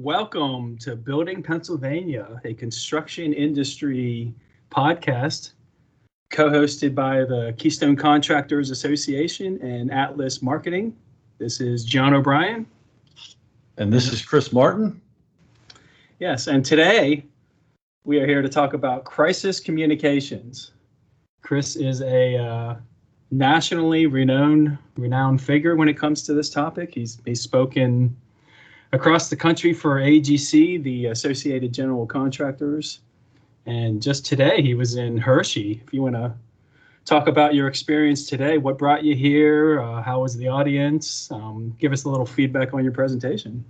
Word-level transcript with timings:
Welcome 0.00 0.78
to 0.78 0.94
Building 0.94 1.42
Pennsylvania, 1.42 2.40
a 2.44 2.54
construction 2.54 3.32
industry 3.32 4.32
podcast 4.70 5.54
co 6.30 6.48
hosted 6.48 6.94
by 6.94 7.24
the 7.24 7.52
Keystone 7.58 7.96
Contractors 7.96 8.70
Association 8.70 9.60
and 9.60 9.90
Atlas 9.90 10.40
Marketing. 10.40 10.96
This 11.38 11.60
is 11.60 11.84
Jon 11.84 12.14
O'Brien. 12.14 12.64
And 13.76 13.92
this 13.92 14.12
is 14.12 14.24
Chris 14.24 14.52
Martin. 14.52 15.02
Yes, 16.20 16.46
and 16.46 16.64
today 16.64 17.24
we 18.04 18.20
are 18.20 18.26
here 18.26 18.40
to 18.40 18.48
talk 18.48 18.74
about 18.74 19.02
crisis 19.04 19.58
communications. 19.58 20.70
Chris 21.42 21.74
is 21.74 22.02
a 22.02 22.36
uh, 22.36 22.76
nationally 23.32 24.06
renowned 24.06 24.78
renowned 24.96 25.42
figure 25.42 25.74
when 25.74 25.88
it 25.88 25.94
comes 25.94 26.22
to 26.22 26.34
this 26.34 26.50
topic. 26.50 26.94
He's 26.94 27.18
he's 27.24 27.40
spoken 27.40 28.16
across 28.92 29.28
the 29.28 29.36
country 29.36 29.72
for 29.72 30.00
AGC, 30.00 30.82
the 30.82 31.06
Associated 31.06 31.72
General 31.72 32.06
Contractors. 32.06 33.00
And 33.66 34.00
just 34.00 34.24
today, 34.24 34.62
he 34.62 34.74
was 34.74 34.96
in 34.96 35.18
Hershey. 35.18 35.82
If 35.86 35.92
you 35.92 36.02
want 36.02 36.14
to 36.14 36.32
talk 37.04 37.28
about 37.28 37.54
your 37.54 37.68
experience 37.68 38.26
today, 38.26 38.58
what 38.58 38.78
brought 38.78 39.04
you 39.04 39.14
here? 39.14 39.80
Uh, 39.80 40.02
how 40.02 40.22
was 40.22 40.36
the 40.36 40.48
audience? 40.48 41.30
Um, 41.30 41.74
give 41.78 41.92
us 41.92 42.04
a 42.04 42.08
little 42.08 42.26
feedback 42.26 42.72
on 42.72 42.82
your 42.82 42.92
presentation. 42.92 43.64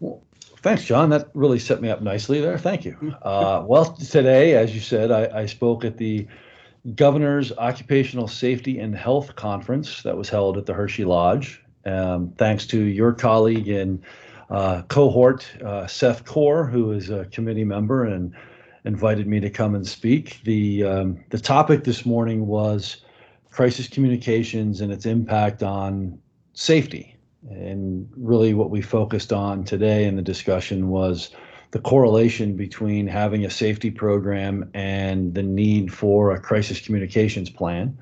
Well, 0.00 0.22
thanks, 0.58 0.84
Jon. 0.84 1.10
That 1.10 1.28
really 1.34 1.58
set 1.58 1.80
me 1.80 1.88
up 1.88 2.02
nicely 2.02 2.40
there. 2.40 2.58
Thank 2.58 2.84
you. 2.84 3.16
Uh, 3.22 3.64
well, 3.66 3.92
today, 3.94 4.54
as 4.54 4.74
you 4.74 4.80
said, 4.80 5.10
I, 5.12 5.42
I 5.42 5.46
spoke 5.46 5.84
at 5.84 5.96
the 5.96 6.26
Governor's 6.94 7.52
Occupational 7.52 8.28
Safety 8.28 8.78
and 8.78 8.94
Health 8.96 9.36
Conference 9.36 10.02
that 10.02 10.16
was 10.16 10.28
held 10.28 10.56
at 10.58 10.66
the 10.66 10.72
Hershey 10.72 11.04
Lodge. 11.04 11.62
Um, 11.84 12.32
thanks 12.38 12.66
to 12.66 12.80
your 12.80 13.12
colleague 13.12 13.68
and 13.68 14.02
uh, 14.50 14.82
cohort, 14.82 15.46
uh, 15.64 15.86
Seth 15.86 16.24
Core, 16.24 16.66
who 16.66 16.92
is 16.92 17.10
a 17.10 17.26
committee 17.26 17.64
member 17.64 18.04
and 18.04 18.34
invited 18.84 19.26
me 19.26 19.40
to 19.40 19.50
come 19.50 19.74
and 19.74 19.86
speak. 19.86 20.40
The 20.44 20.84
um, 20.84 21.24
the 21.30 21.38
topic 21.38 21.84
this 21.84 22.06
morning 22.06 22.46
was 22.46 22.98
crisis 23.50 23.88
communications 23.88 24.80
and 24.80 24.92
its 24.92 25.06
impact 25.06 25.62
on 25.62 26.18
safety. 26.54 27.16
And 27.50 28.08
really, 28.16 28.54
what 28.54 28.70
we 28.70 28.82
focused 28.82 29.32
on 29.32 29.64
today 29.64 30.04
in 30.04 30.16
the 30.16 30.22
discussion 30.22 30.88
was 30.88 31.30
the 31.70 31.78
correlation 31.78 32.56
between 32.56 33.06
having 33.06 33.44
a 33.44 33.50
safety 33.50 33.90
program 33.90 34.70
and 34.74 35.34
the 35.34 35.42
need 35.42 35.92
for 35.92 36.32
a 36.32 36.40
crisis 36.40 36.80
communications 36.80 37.50
plan. 37.50 37.96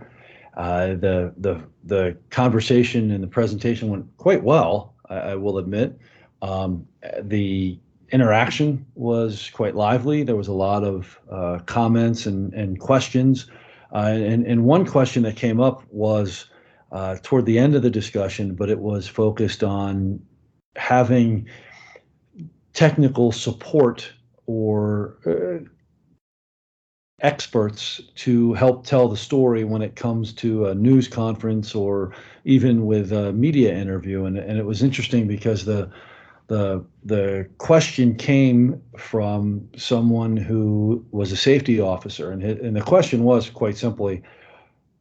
Uh, 0.56 0.88
the 0.88 1.34
the 1.36 1.60
the 1.84 2.16
conversation 2.30 3.10
and 3.10 3.22
the 3.22 3.28
presentation 3.28 3.90
went 3.90 4.16
quite 4.16 4.42
well, 4.42 4.94
I, 5.10 5.16
I 5.16 5.34
will 5.34 5.58
admit. 5.58 5.98
Um, 6.42 6.86
the 7.22 7.78
interaction 8.10 8.86
was 8.94 9.50
quite 9.52 9.74
lively. 9.74 10.22
There 10.22 10.36
was 10.36 10.48
a 10.48 10.52
lot 10.52 10.84
of 10.84 11.18
uh, 11.30 11.58
comments 11.66 12.26
and, 12.26 12.52
and 12.54 12.78
questions. 12.78 13.50
Uh, 13.92 14.12
and, 14.14 14.46
and 14.46 14.64
one 14.64 14.86
question 14.86 15.22
that 15.24 15.36
came 15.36 15.60
up 15.60 15.82
was 15.90 16.46
uh, 16.92 17.16
toward 17.22 17.46
the 17.46 17.58
end 17.58 17.74
of 17.74 17.82
the 17.82 17.90
discussion, 17.90 18.54
but 18.54 18.70
it 18.70 18.78
was 18.78 19.08
focused 19.08 19.64
on 19.64 20.20
having 20.76 21.48
technical 22.72 23.32
support 23.32 24.12
or 24.46 25.16
uh, 25.26 25.64
experts 27.22 28.00
to 28.14 28.52
help 28.52 28.86
tell 28.86 29.08
the 29.08 29.16
story 29.16 29.64
when 29.64 29.82
it 29.82 29.96
comes 29.96 30.32
to 30.34 30.66
a 30.66 30.74
news 30.74 31.08
conference 31.08 31.74
or 31.74 32.12
even 32.44 32.84
with 32.84 33.10
a 33.12 33.32
media 33.32 33.74
interview. 33.74 34.26
And, 34.26 34.36
and 34.36 34.58
it 34.58 34.66
was 34.66 34.82
interesting 34.82 35.26
because 35.26 35.64
the 35.64 35.90
the 36.48 36.84
the 37.04 37.48
question 37.58 38.14
came 38.14 38.80
from 38.96 39.68
someone 39.76 40.36
who 40.36 41.04
was 41.10 41.32
a 41.32 41.36
safety 41.36 41.80
officer, 41.80 42.30
and 42.30 42.42
and 42.42 42.76
the 42.76 42.82
question 42.82 43.24
was 43.24 43.50
quite 43.50 43.76
simply, 43.76 44.22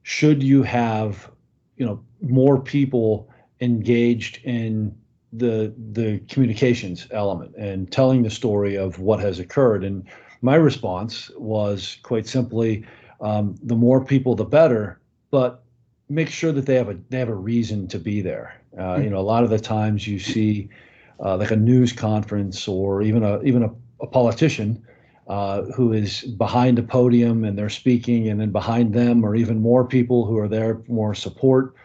should 0.03 0.41
you 0.41 0.63
have, 0.63 1.29
you 1.77 1.85
know, 1.85 2.03
more 2.21 2.59
people 2.59 3.29
engaged 3.61 4.39
in 4.43 4.95
the 5.33 5.73
the 5.91 6.19
communications 6.29 7.07
element 7.11 7.55
and 7.55 7.91
telling 7.91 8.23
the 8.23 8.29
story 8.29 8.75
of 8.75 8.99
what 8.99 9.19
has 9.19 9.39
occurred? 9.39 9.83
And 9.83 10.03
my 10.41 10.55
response 10.55 11.29
was 11.37 11.97
quite 12.01 12.27
simply, 12.27 12.85
um, 13.21 13.55
the 13.61 13.75
more 13.75 14.03
people, 14.03 14.35
the 14.35 14.45
better, 14.45 14.99
but 15.29 15.63
make 16.09 16.29
sure 16.29 16.51
that 16.51 16.65
they 16.65 16.75
have 16.75 16.89
a 16.89 16.97
they 17.09 17.19
have 17.19 17.29
a 17.29 17.35
reason 17.35 17.87
to 17.89 17.99
be 17.99 18.21
there. 18.21 18.59
Uh, 18.79 18.99
you 19.01 19.09
know, 19.09 19.19
a 19.19 19.21
lot 19.21 19.43
of 19.43 19.51
the 19.51 19.59
times 19.59 20.07
you 20.07 20.17
see 20.19 20.69
uh, 21.23 21.37
like 21.37 21.51
a 21.51 21.55
news 21.55 21.93
conference 21.93 22.67
or 22.67 23.01
even 23.01 23.23
a 23.23 23.41
even 23.43 23.63
a, 23.63 23.69
a 24.01 24.07
politician 24.07 24.85
uh, 25.27 25.63
who 25.75 25.93
is 25.93 26.21
behind 26.21 26.77
a 26.79 26.83
podium 26.83 27.43
and 27.43 27.57
they're 27.57 27.69
speaking, 27.69 28.29
and 28.29 28.39
then 28.39 28.51
behind 28.51 28.93
them 28.93 29.25
are 29.25 29.35
even 29.35 29.61
more 29.61 29.85
people 29.85 30.25
who 30.25 30.37
are 30.37 30.47
there 30.47 30.81
more 30.87 31.15
support 31.15 31.75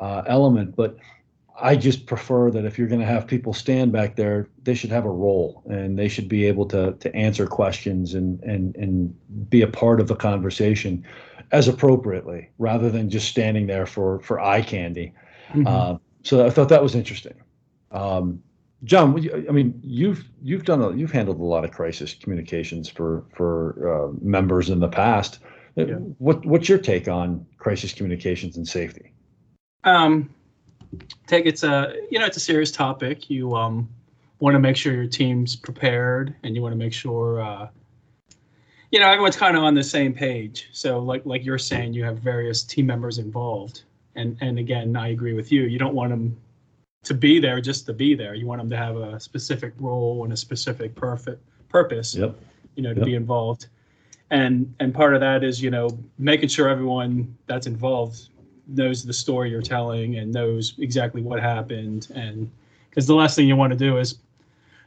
uh, 0.00 0.22
element. 0.26 0.74
But 0.76 0.96
I 1.60 1.76
just 1.76 2.06
prefer 2.06 2.50
that 2.50 2.64
if 2.64 2.78
you're 2.78 2.88
going 2.88 3.00
to 3.00 3.06
have 3.06 3.26
people 3.26 3.52
stand 3.52 3.92
back 3.92 4.16
there, 4.16 4.48
they 4.62 4.74
should 4.74 4.90
have 4.90 5.04
a 5.04 5.10
role 5.10 5.62
and 5.66 5.98
they 5.98 6.08
should 6.08 6.28
be 6.28 6.44
able 6.44 6.66
to 6.66 6.92
to 6.92 7.14
answer 7.14 7.46
questions 7.46 8.14
and 8.14 8.42
and 8.42 8.76
and 8.76 9.14
be 9.50 9.62
a 9.62 9.68
part 9.68 10.00
of 10.00 10.08
the 10.08 10.16
conversation 10.16 11.04
as 11.52 11.68
appropriately, 11.68 12.50
rather 12.58 12.90
than 12.90 13.08
just 13.08 13.28
standing 13.28 13.66
there 13.66 13.86
for 13.86 14.20
for 14.20 14.40
eye 14.40 14.62
candy. 14.62 15.12
Mm-hmm. 15.50 15.66
Uh, 15.66 15.98
so 16.22 16.44
I 16.44 16.50
thought 16.50 16.68
that 16.68 16.82
was 16.82 16.94
interesting. 16.94 17.34
Um, 17.92 18.42
Jon, 18.84 19.18
I 19.48 19.52
mean, 19.52 19.80
you've 19.82 20.28
you've 20.42 20.64
done 20.64 20.82
a, 20.82 20.92
you've 20.92 21.10
handled 21.10 21.40
a 21.40 21.44
lot 21.44 21.64
of 21.64 21.70
crisis 21.70 22.14
communications 22.14 22.88
for 22.88 23.24
for 23.34 24.10
uh, 24.10 24.12
members 24.20 24.68
in 24.68 24.80
the 24.80 24.88
past. 24.88 25.38
Uh, 25.78 25.86
yeah. 25.86 25.94
What 25.94 26.44
what's 26.44 26.68
your 26.68 26.78
take 26.78 27.08
on 27.08 27.46
crisis 27.56 27.92
communications 27.94 28.56
and 28.56 28.68
safety? 28.68 29.12
Um, 29.84 30.34
take 31.26 31.46
it's 31.46 31.62
a 31.62 31.94
you 32.10 32.18
know 32.18 32.26
it's 32.26 32.36
a 32.36 32.40
serious 32.40 32.70
topic. 32.70 33.30
You 33.30 33.54
um 33.54 33.88
want 34.40 34.54
to 34.54 34.58
make 34.58 34.76
sure 34.76 34.92
your 34.92 35.06
team's 35.06 35.56
prepared, 35.56 36.34
and 36.42 36.54
you 36.54 36.60
want 36.60 36.72
to 36.72 36.78
make 36.78 36.92
sure 36.92 37.40
uh, 37.40 37.68
you 38.90 39.00
know 39.00 39.08
everyone's 39.08 39.36
kind 39.36 39.56
of 39.56 39.62
on 39.62 39.74
the 39.74 39.82
same 39.82 40.12
page. 40.12 40.68
So 40.72 40.98
like 40.98 41.24
like 41.24 41.46
you're 41.46 41.58
saying, 41.58 41.94
you 41.94 42.04
have 42.04 42.18
various 42.18 42.62
team 42.62 42.84
members 42.84 43.16
involved, 43.16 43.84
and 44.16 44.36
and 44.42 44.58
again, 44.58 44.96
I 44.96 45.08
agree 45.08 45.32
with 45.32 45.50
you. 45.50 45.62
You 45.62 45.78
don't 45.78 45.94
want 45.94 46.10
them 46.10 46.36
to 47.06 47.14
be 47.14 47.38
there 47.38 47.60
just 47.60 47.86
to 47.86 47.92
be 47.92 48.14
there. 48.14 48.34
You 48.34 48.46
want 48.46 48.60
them 48.60 48.68
to 48.70 48.76
have 48.76 48.96
a 48.96 49.18
specific 49.20 49.72
role 49.78 50.24
and 50.24 50.32
a 50.32 50.36
specific 50.36 50.94
perfect 50.96 51.40
purpose. 51.68 52.16
Yep. 52.16 52.34
You 52.74 52.82
know, 52.82 52.92
to 52.92 53.00
yep. 53.00 53.06
be 53.06 53.14
involved. 53.14 53.68
And 54.30 54.74
and 54.80 54.92
part 54.92 55.14
of 55.14 55.20
that 55.20 55.44
is, 55.44 55.62
you 55.62 55.70
know, 55.70 55.88
making 56.18 56.48
sure 56.48 56.68
everyone 56.68 57.36
that's 57.46 57.68
involved 57.68 58.28
knows 58.66 59.04
the 59.04 59.12
story 59.12 59.50
you're 59.50 59.62
telling 59.62 60.16
and 60.16 60.32
knows 60.32 60.74
exactly 60.78 61.22
what 61.22 61.40
happened. 61.40 62.08
And 62.12 62.50
because 62.90 63.06
the 63.06 63.14
last 63.14 63.36
thing 63.36 63.46
you 63.46 63.54
want 63.54 63.72
to 63.72 63.78
do 63.78 63.98
is 63.98 64.16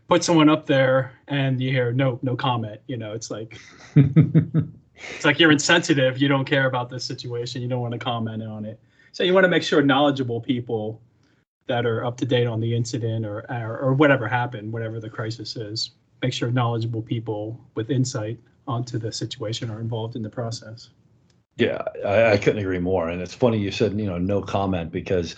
put 0.09 0.25
someone 0.25 0.49
up 0.49 0.65
there 0.65 1.13
and 1.29 1.61
you 1.61 1.71
hear 1.71 1.93
no 1.93 2.19
no 2.21 2.35
comment. 2.35 2.81
You 2.87 2.97
know, 2.97 3.13
it's 3.13 3.31
like 3.31 3.57
it's 3.95 5.23
like 5.23 5.39
you're 5.39 5.51
insensitive. 5.53 6.17
You 6.17 6.27
don't 6.27 6.45
care 6.45 6.67
about 6.67 6.89
this 6.89 7.05
situation. 7.05 7.61
You 7.61 7.69
don't 7.69 7.81
want 7.81 7.93
to 7.93 7.99
comment 7.99 8.43
on 8.43 8.65
it. 8.65 8.77
So 9.13 9.23
you 9.23 9.33
want 9.33 9.45
to 9.45 9.49
make 9.49 9.63
sure 9.63 9.81
knowledgeable 9.81 10.41
people 10.41 10.99
that 11.69 11.85
are 11.85 12.03
up 12.03 12.17
to 12.17 12.25
date 12.25 12.47
on 12.47 12.59
the 12.59 12.75
incident 12.75 13.25
or, 13.25 13.45
or, 13.49 13.79
or 13.79 13.93
whatever 13.93 14.27
happened, 14.27 14.73
whatever 14.73 14.99
the 14.99 15.09
crisis 15.09 15.55
is. 15.55 15.91
Make 16.21 16.33
sure 16.33 16.51
knowledgeable 16.51 17.03
people 17.03 17.63
with 17.75 17.91
insight 17.91 18.39
onto 18.67 18.97
the 18.97 19.11
situation 19.11 19.69
are 19.69 19.79
involved 19.79 20.15
in 20.15 20.23
the 20.23 20.29
process. 20.29 20.89
Yeah, 21.57 21.81
I, 22.05 22.31
I, 22.31 22.37
couldn't 22.37 22.59
agree 22.59 22.79
more. 22.79 23.09
And 23.09 23.21
it's 23.21 23.33
funny 23.33 23.59
you 23.59 23.71
said 23.71 23.97
you 23.99 24.07
know 24.07 24.17
no 24.17 24.41
comment 24.41 24.91
because 24.91 25.35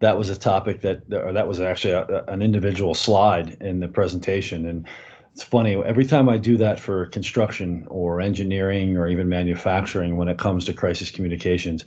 that 0.00 0.16
was 0.16 0.30
a 0.30 0.36
topic 0.36 0.80
that 0.80 1.02
or 1.12 1.32
that 1.32 1.46
was 1.46 1.60
actually 1.60 1.92
a, 1.92 2.24
an 2.28 2.42
individual 2.42 2.94
slide 2.94 3.56
in 3.60 3.80
the 3.80 3.88
presentation. 3.88 4.66
And 4.66 4.86
it's 5.32 5.42
funny 5.42 5.76
every 5.84 6.06
time 6.06 6.28
I 6.28 6.38
do 6.38 6.56
that 6.58 6.80
for 6.80 7.06
construction 7.06 7.86
or 7.88 8.20
engineering 8.20 8.96
or 8.96 9.06
even 9.08 9.28
manufacturing 9.28 10.16
when 10.16 10.28
it 10.28 10.38
comes 10.38 10.64
to 10.66 10.72
crisis 10.72 11.10
communications, 11.10 11.84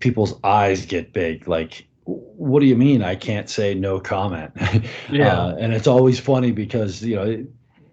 people's 0.00 0.38
eyes 0.44 0.84
get 0.84 1.12
big. 1.12 1.48
Like 1.48 1.86
what 2.04 2.60
do 2.60 2.66
you 2.66 2.76
mean 2.76 3.02
I 3.02 3.14
can't 3.14 3.48
say 3.48 3.74
no 3.74 4.00
comment? 4.00 4.52
Yeah. 5.10 5.38
Uh, 5.38 5.56
and 5.58 5.72
it's 5.72 5.86
always 5.86 6.18
funny 6.18 6.52
because, 6.52 7.02
you 7.02 7.16
know, 7.16 7.46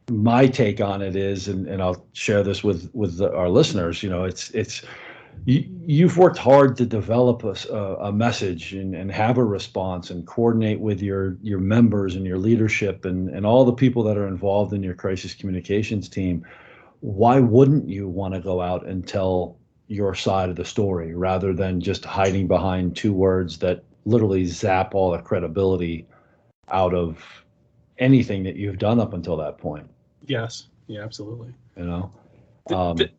my 0.10 0.48
take 0.48 0.80
on 0.80 1.02
it 1.02 1.16
is, 1.16 1.48
and, 1.48 1.68
and 1.68 1.82
I'll 1.82 2.06
share 2.14 2.44
this 2.44 2.64
with, 2.64 2.90
with 2.94 3.18
the, 3.18 3.34
our 3.34 3.50
listeners, 3.50 4.02
you 4.02 4.10
know, 4.10 4.24
it's, 4.24 4.50
it's, 4.52 4.82
you, 5.46 6.08
have 6.08 6.18
worked 6.18 6.38
hard 6.38 6.78
to 6.78 6.86
develop 6.86 7.44
a, 7.44 7.54
a 8.02 8.12
message 8.12 8.74
and, 8.74 8.96
and 8.96 9.12
have 9.12 9.38
a 9.38 9.44
response 9.44 10.10
and 10.10 10.26
coordinate 10.26 10.80
with 10.80 11.02
your, 11.02 11.38
your 11.42 11.60
members 11.60 12.16
and 12.16 12.26
your 12.26 12.38
leadership 12.38 13.06
and, 13.06 13.30
and 13.30 13.46
all 13.46 13.66
the 13.66 13.74
people 13.74 14.04
that 14.04 14.18
are 14.18 14.28
involved 14.28 14.74
in 14.74 14.82
your 14.82 14.96
crisis 14.96 15.34
communications 15.34 16.10
team. 16.10 16.46
Why 17.02 17.40
wouldn't 17.40 17.88
you 17.88 18.08
want 18.08 18.34
to 18.34 18.40
go 18.40 18.62
out 18.62 18.86
and 18.86 19.08
tell 19.08 19.58
your 19.88 20.14
side 20.14 20.50
of 20.50 20.56
the 20.56 20.66
story 20.66 21.16
rather 21.16 21.54
than 21.54 21.82
just 21.82 22.06
hiding 22.06 22.48
behind 22.48 22.96
two 22.96 23.14
words 23.14 23.58
that 23.60 23.84
literally 24.10 24.46
zap 24.46 24.96
all 24.96 25.12
the 25.12 25.20
credibility 25.20 26.08
out 26.70 26.94
of 26.94 27.24
anything 27.98 28.44
that 28.44 28.56
you've 28.56 28.80
done 28.80 29.00
up 29.00 29.14
until 29.14 29.38
that 29.38 29.58
point. 29.58 29.88
Yes. 30.26 30.68
Yeah, 30.88 31.04
absolutely. 31.04 31.54
You 31.78 31.86
know, 31.86 32.12
Did, 32.68 32.78
Um, 32.78 32.98
did, 32.98 33.12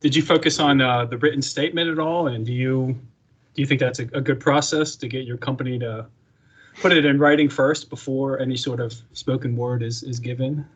did 0.00 0.16
you 0.16 0.22
focus 0.22 0.58
on 0.58 0.80
uh, 0.80 1.04
the 1.04 1.18
written 1.18 1.42
statement 1.42 1.90
at 1.90 1.98
all? 1.98 2.28
And 2.28 2.46
do 2.46 2.52
you 2.52 2.98
do 3.54 3.62
you 3.62 3.66
think 3.66 3.80
that's 3.80 4.00
a, 4.00 4.08
a 4.14 4.20
good 4.20 4.40
process 4.40 4.96
to 4.96 5.06
get 5.06 5.24
your 5.26 5.36
company 5.36 5.78
to 5.78 6.06
put 6.80 6.92
it 6.92 7.04
in 7.04 7.18
writing 7.18 7.48
first 7.48 7.88
before 7.88 8.40
any 8.40 8.56
sort 8.56 8.80
of 8.80 8.94
spoken 9.12 9.56
word 9.56 9.82
is 9.82 10.02
is 10.02 10.18
given? 10.18 10.66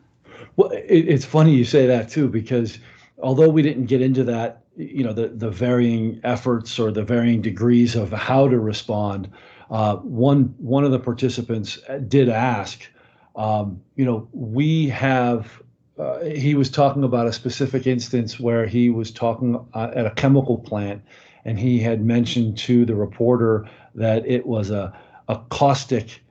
Well, 0.55 0.69
it, 0.71 1.05
it's 1.13 1.25
funny 1.25 1.53
you 1.53 1.65
say 1.65 1.87
that 1.87 2.09
too, 2.09 2.27
because 2.29 2.79
although 3.21 3.49
we 3.49 3.61
didn't 3.61 3.85
get 3.85 4.01
into 4.01 4.23
that, 4.25 4.63
you 4.79 5.03
know, 5.03 5.11
the, 5.11 5.27
the 5.27 5.49
varying 5.49 6.21
efforts 6.23 6.79
or 6.79 6.91
the 6.91 7.03
varying 7.03 7.41
degrees 7.41 7.95
of 7.95 8.11
how 8.11 8.47
to 8.47 8.57
respond, 8.59 9.29
uh, 9.69 9.97
one 9.97 10.55
one 10.57 10.83
of 10.85 10.91
the 10.91 10.99
participants 10.99 11.77
did 12.07 12.29
ask, 12.29 12.87
um, 13.35 13.81
you 13.95 14.05
know, 14.05 14.27
we 14.31 14.87
have. 14.89 15.61
Uh, 15.97 16.23
he 16.23 16.55
was 16.55 16.69
talking 16.69 17.03
about 17.03 17.27
a 17.27 17.33
specific 17.33 17.85
instance 17.85 18.39
where 18.39 18.65
he 18.65 18.89
was 18.89 19.11
talking 19.11 19.59
uh, 19.73 19.91
at 19.93 20.05
a 20.05 20.11
chemical 20.11 20.57
plant, 20.57 21.01
and 21.43 21.59
he 21.59 21.77
had 21.77 22.01
mentioned 22.01 22.57
to 22.57 22.85
the 22.85 22.95
reporter 22.95 23.69
that 23.95 24.25
it 24.25 24.45
was 24.45 24.71
a 24.71 24.97
a 25.27 25.37
caustic. 25.49 26.23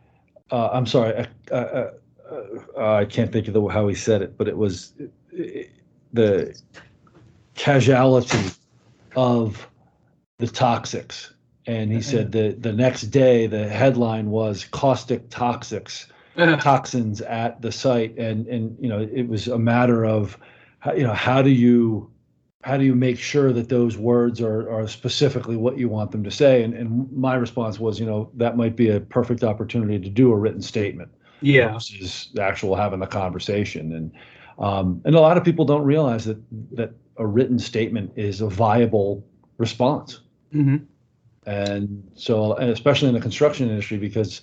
Uh, 0.50 0.70
I'm 0.72 0.86
sorry, 0.86 1.26
uh, 1.52 1.84
I 2.78 3.04
can't 3.04 3.30
think 3.30 3.46
of 3.46 3.52
the, 3.52 3.62
how 3.66 3.88
he 3.88 3.94
said 3.94 4.22
it, 4.22 4.38
but 4.38 4.48
it 4.48 4.56
was 4.56 4.94
uh, 5.38 5.42
the 6.14 6.58
casualty 7.58 8.52
of 9.16 9.68
the 10.38 10.46
toxics. 10.46 11.32
And 11.66 11.92
he 11.92 12.00
said 12.00 12.32
that 12.32 12.62
the 12.62 12.72
next 12.72 13.02
day 13.02 13.46
the 13.46 13.68
headline 13.68 14.30
was 14.30 14.64
caustic 14.64 15.28
toxics, 15.28 16.06
toxins 16.36 17.20
at 17.20 17.60
the 17.60 17.70
site, 17.70 18.16
and 18.16 18.46
and 18.46 18.74
you 18.80 18.88
know 18.88 19.00
it 19.00 19.28
was 19.28 19.48
a 19.48 19.58
matter 19.58 20.06
of, 20.06 20.38
how- 20.78 20.94
you 20.94 21.02
know, 21.02 21.12
how 21.12 21.42
do 21.42 21.50
you 21.50 22.10
how 22.62 22.76
do 22.76 22.84
you 22.84 22.94
make 22.94 23.18
sure 23.18 23.52
that 23.52 23.68
those 23.68 23.98
words 23.98 24.40
are, 24.40 24.70
are 24.70 24.88
specifically 24.88 25.56
what 25.56 25.78
you 25.78 25.88
want 25.88 26.10
them 26.10 26.24
to 26.24 26.30
say? 26.30 26.62
And, 26.64 26.74
and 26.74 27.10
my 27.12 27.34
response 27.34 27.78
was, 27.78 28.00
you 28.00 28.06
know, 28.06 28.30
that 28.34 28.56
might 28.56 28.74
be 28.74 28.88
a 28.88 28.98
perfect 28.98 29.44
opportunity 29.44 29.98
to 30.00 30.10
do 30.10 30.32
a 30.32 30.36
written 30.36 30.60
statement 30.60 31.10
yeah. 31.40 31.72
versus 31.72 32.30
actual 32.40 32.74
having 32.74 32.98
the 32.98 33.06
conversation. 33.06 33.92
And 33.92 34.12
um, 34.58 35.02
and 35.04 35.14
a 35.14 35.20
lot 35.20 35.36
of 35.36 35.44
people 35.44 35.64
don't 35.64 35.84
realize 35.84 36.24
that 36.24 36.38
that 36.72 36.92
a 37.18 37.26
written 37.26 37.58
statement 37.58 38.12
is 38.16 38.40
a 38.40 38.48
viable 38.48 39.24
response. 39.58 40.20
hmm 40.52 40.76
And 41.46 42.10
so, 42.14 42.54
and 42.54 42.70
especially 42.70 43.08
in 43.08 43.14
the 43.14 43.20
construction 43.20 43.68
industry, 43.68 43.98
because 43.98 44.40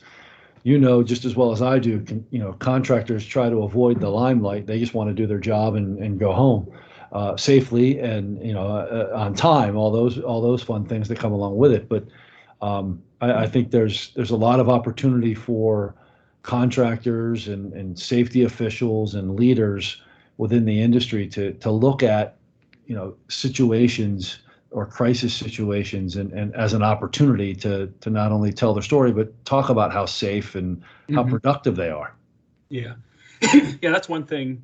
you 0.63 0.77
know 0.77 1.03
just 1.03 1.25
as 1.25 1.35
well 1.35 1.51
as 1.51 1.61
I 1.61 1.79
do, 1.79 2.03
con, 2.03 2.25
you 2.31 2.39
know, 2.39 2.53
contractors 2.53 3.25
try 3.25 3.49
to 3.49 3.63
avoid 3.63 3.99
the 3.99 4.09
limelight. 4.09 4.65
They 4.65 4.79
just 4.79 4.93
want 4.93 5.09
to 5.09 5.13
do 5.13 5.27
their 5.27 5.39
job 5.39 5.75
and, 5.75 5.99
and 5.99 6.19
go 6.19 6.33
home 6.33 6.71
uh, 7.11 7.37
safely 7.37 7.99
and 7.99 8.45
you 8.45 8.53
know 8.53 8.67
uh, 8.67 9.11
on 9.15 9.33
time. 9.35 9.77
All 9.77 9.91
those 9.91 10.19
all 10.19 10.41
those 10.41 10.63
fun 10.63 10.85
things 10.85 11.07
that 11.07 11.17
come 11.17 11.31
along 11.31 11.55
with 11.57 11.71
it. 11.71 11.87
But 11.87 12.05
um, 12.61 13.01
I, 13.21 13.43
I 13.43 13.47
think 13.47 13.71
there's 13.71 14.11
there's 14.15 14.31
a 14.31 14.35
lot 14.35 14.59
of 14.59 14.69
opportunity 14.69 15.33
for 15.33 15.95
contractors 16.41 17.47
and, 17.47 17.73
and 17.73 17.97
safety 17.97 18.43
officials 18.43 19.15
and 19.15 19.35
leaders 19.35 20.01
within 20.37 20.65
the 20.65 20.81
industry 20.81 21.27
to 21.27 21.53
to 21.53 21.71
look 21.71 22.03
at 22.03 22.37
you 22.85 22.95
know 22.95 23.15
situations 23.27 24.39
or 24.71 24.85
crisis 24.85 25.33
situations 25.33 26.17
and, 26.17 26.31
and 26.33 26.53
as 26.55 26.73
an 26.73 26.83
opportunity 26.83 27.55
to 27.55 27.87
to 28.01 28.09
not 28.09 28.31
only 28.31 28.51
tell 28.51 28.73
their 28.73 28.83
story 28.83 29.11
but 29.11 29.45
talk 29.45 29.69
about 29.69 29.91
how 29.93 30.05
safe 30.05 30.55
and 30.55 30.81
how 31.13 31.23
Mhm. 31.23 31.29
productive 31.29 31.75
they 31.75 31.89
are. 31.89 32.13
Yeah. 32.69 32.95
yeah, 33.81 33.91
that's 33.91 34.09
one 34.09 34.25
thing. 34.25 34.61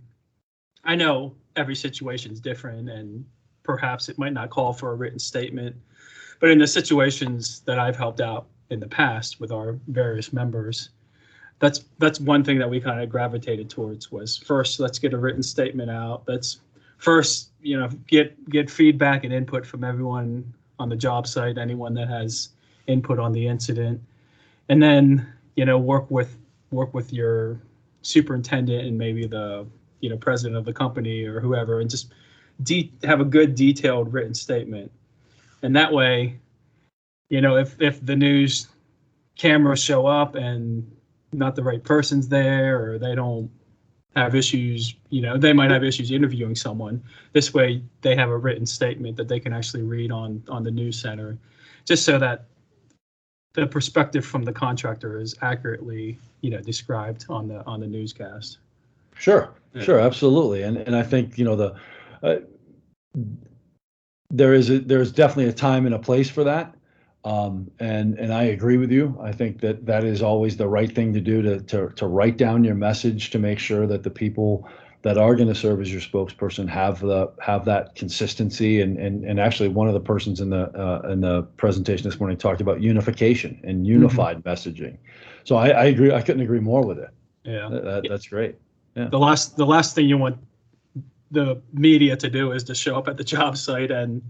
I 0.83 0.95
know 0.95 1.35
every 1.55 1.75
situation 1.75 2.31
is 2.31 2.39
different 2.39 2.89
and 2.89 3.25
perhaps 3.63 4.09
it 4.09 4.17
might 4.17 4.33
not 4.33 4.49
call 4.49 4.73
for 4.73 4.91
a 4.91 4.95
written 4.95 5.19
statement. 5.19 5.75
But 6.39 6.49
in 6.49 6.57
the 6.57 6.67
situations 6.67 7.61
that 7.61 7.77
I've 7.77 7.95
helped 7.95 8.19
out 8.21 8.47
in 8.71 8.79
the 8.79 8.87
past 8.87 9.39
with 9.39 9.51
our 9.51 9.77
various 9.87 10.33
members, 10.33 10.89
that's 11.59 11.85
that's 11.99 12.19
one 12.19 12.43
thing 12.43 12.57
that 12.57 12.69
we 12.69 12.81
kind 12.81 12.99
of 12.99 13.09
gravitated 13.09 13.69
towards 13.69 14.11
was 14.11 14.37
first 14.37 14.79
let's 14.79 14.97
get 14.97 15.13
a 15.13 15.17
written 15.17 15.43
statement 15.43 15.91
out. 15.91 16.23
Let's 16.27 16.61
first, 17.01 17.49
you 17.61 17.77
know, 17.77 17.89
get 18.07 18.49
get 18.49 18.69
feedback 18.69 19.23
and 19.23 19.33
input 19.33 19.65
from 19.65 19.83
everyone 19.83 20.53
on 20.79 20.87
the 20.87 20.95
job 20.95 21.27
site, 21.27 21.57
anyone 21.57 21.93
that 21.95 22.07
has 22.07 22.49
input 22.87 23.19
on 23.19 23.31
the 23.31 23.47
incident. 23.47 24.01
And 24.69 24.81
then, 24.81 25.27
you 25.55 25.65
know, 25.65 25.77
work 25.77 26.09
with 26.09 26.37
work 26.69 26.93
with 26.93 27.11
your 27.11 27.59
superintendent 28.03 28.87
and 28.87 28.97
maybe 28.97 29.27
the 29.27 29.65
you 29.99 30.09
know 30.09 30.17
president 30.17 30.57
of 30.57 30.65
the 30.65 30.73
company 30.73 31.23
or 31.23 31.39
whoever 31.39 31.79
and 31.79 31.89
just 31.89 32.13
de- 32.63 32.91
have 33.03 33.19
a 33.19 33.25
good 33.25 33.53
detailed 33.53 34.11
written 34.11 34.33
statement 34.33 34.91
and 35.61 35.75
that 35.75 35.91
way 35.93 36.35
you 37.29 37.39
know 37.39 37.57
if 37.57 37.79
if 37.79 38.03
the 38.03 38.15
news 38.15 38.69
cameras 39.37 39.83
show 39.83 40.07
up 40.07 40.33
and 40.33 40.89
not 41.31 41.55
the 41.55 41.61
right 41.61 41.83
person's 41.83 42.27
there 42.27 42.83
or 42.83 42.97
they 42.97 43.13
don't 43.13 43.51
have 44.15 44.35
issues 44.35 44.95
you 45.09 45.21
know 45.21 45.37
they 45.37 45.53
might 45.53 45.71
have 45.71 45.83
issues 45.83 46.11
interviewing 46.11 46.55
someone. 46.55 47.01
This 47.33 47.53
way 47.53 47.81
they 48.01 48.15
have 48.15 48.29
a 48.29 48.37
written 48.37 48.65
statement 48.65 49.15
that 49.17 49.27
they 49.27 49.39
can 49.39 49.53
actually 49.53 49.83
read 49.83 50.11
on 50.11 50.43
on 50.49 50.63
the 50.63 50.71
news 50.71 50.99
center 50.99 51.37
just 51.85 52.03
so 52.03 52.19
that 52.19 52.45
the 53.53 53.67
perspective 53.67 54.25
from 54.25 54.43
the 54.43 54.53
contractor 54.53 55.19
is 55.19 55.35
accurately 55.41 56.17
you 56.41 56.49
know 56.49 56.61
described 56.61 57.25
on 57.29 57.47
the 57.47 57.65
on 57.65 57.79
the 57.79 57.87
newscast. 57.87 58.59
Sure, 59.15 59.53
sure, 59.79 59.99
absolutely, 59.99 60.63
and 60.63 60.77
and 60.77 60.95
I 60.95 61.03
think 61.03 61.37
you 61.37 61.45
know 61.45 61.55
the 61.55 61.75
uh, 62.23 62.37
there 64.29 64.53
is 64.53 64.69
a, 64.69 64.79
there's 64.79 65.11
definitely 65.11 65.49
a 65.49 65.53
time 65.53 65.85
and 65.85 65.93
a 65.93 65.99
place 65.99 66.29
for 66.29 66.43
that, 66.43 66.73
um, 67.23 67.69
and 67.79 68.17
and 68.17 68.33
I 68.33 68.43
agree 68.43 68.77
with 68.77 68.91
you. 68.91 69.17
I 69.21 69.31
think 69.31 69.61
that 69.61 69.85
that 69.85 70.03
is 70.03 70.21
always 70.21 70.57
the 70.57 70.67
right 70.67 70.91
thing 70.93 71.13
to 71.13 71.21
do 71.21 71.41
to 71.41 71.59
to 71.61 71.89
to 71.89 72.07
write 72.07 72.37
down 72.37 72.63
your 72.63 72.75
message 72.75 73.29
to 73.31 73.39
make 73.39 73.59
sure 73.59 73.85
that 73.87 74.03
the 74.03 74.09
people 74.09 74.67
that 75.03 75.17
are 75.17 75.35
going 75.35 75.47
to 75.47 75.55
serve 75.55 75.81
as 75.81 75.91
your 75.91 76.01
spokesperson 76.01 76.67
have 76.69 76.99
the 76.99 77.31
have 77.41 77.65
that 77.65 77.93
consistency 77.95 78.81
and 78.81 78.97
and 78.97 79.23
and 79.23 79.39
actually 79.39 79.69
one 79.69 79.87
of 79.87 79.93
the 79.93 79.99
persons 79.99 80.39
in 80.41 80.49
the 80.49 80.63
uh, 80.79 81.09
in 81.11 81.21
the 81.21 81.43
presentation 81.57 82.09
this 82.09 82.19
morning 82.19 82.37
talked 82.37 82.61
about 82.61 82.81
unification 82.81 83.59
and 83.63 83.85
unified 83.85 84.43
messaging. 84.43 84.97
So 85.43 85.55
I, 85.57 85.69
I 85.69 85.85
agree. 85.85 86.11
I 86.11 86.21
couldn't 86.21 86.41
agree 86.41 86.59
more 86.59 86.85
with 86.85 86.97
it. 86.99 87.09
yeah 87.43 87.69
that- 87.69 88.05
that's 88.09 88.27
great. 88.27 88.55
Yeah. 88.95 89.07
the 89.09 89.19
last 89.19 89.57
the 89.57 89.65
last 89.65 89.95
thing 89.95 90.09
you 90.09 90.17
want 90.17 90.37
the 91.31 91.61
media 91.71 92.17
to 92.17 92.29
do 92.29 92.51
is 92.51 92.63
to 92.65 92.75
show 92.75 92.97
up 92.97 93.07
at 93.07 93.15
the 93.17 93.23
job 93.23 93.57
site 93.57 93.89
and 93.91 94.21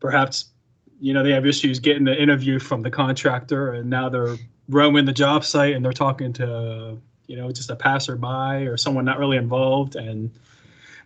perhaps 0.00 0.50
you 1.00 1.12
know 1.12 1.22
they 1.22 1.32
have 1.32 1.46
issues 1.46 1.78
getting 1.78 2.04
the 2.04 2.20
interview 2.20 2.58
from 2.58 2.82
the 2.82 2.90
contractor 2.90 3.72
and 3.72 3.88
now 3.90 4.08
they're 4.08 4.36
roaming 4.68 5.04
the 5.04 5.12
job 5.12 5.44
site 5.44 5.74
and 5.74 5.84
they're 5.84 5.92
talking 5.92 6.32
to 6.32 6.98
you 7.26 7.36
know 7.36 7.50
just 7.52 7.70
a 7.70 7.76
passerby 7.76 8.66
or 8.66 8.76
someone 8.76 9.04
not 9.04 9.18
really 9.18 9.36
involved 9.36 9.96
and 9.96 10.30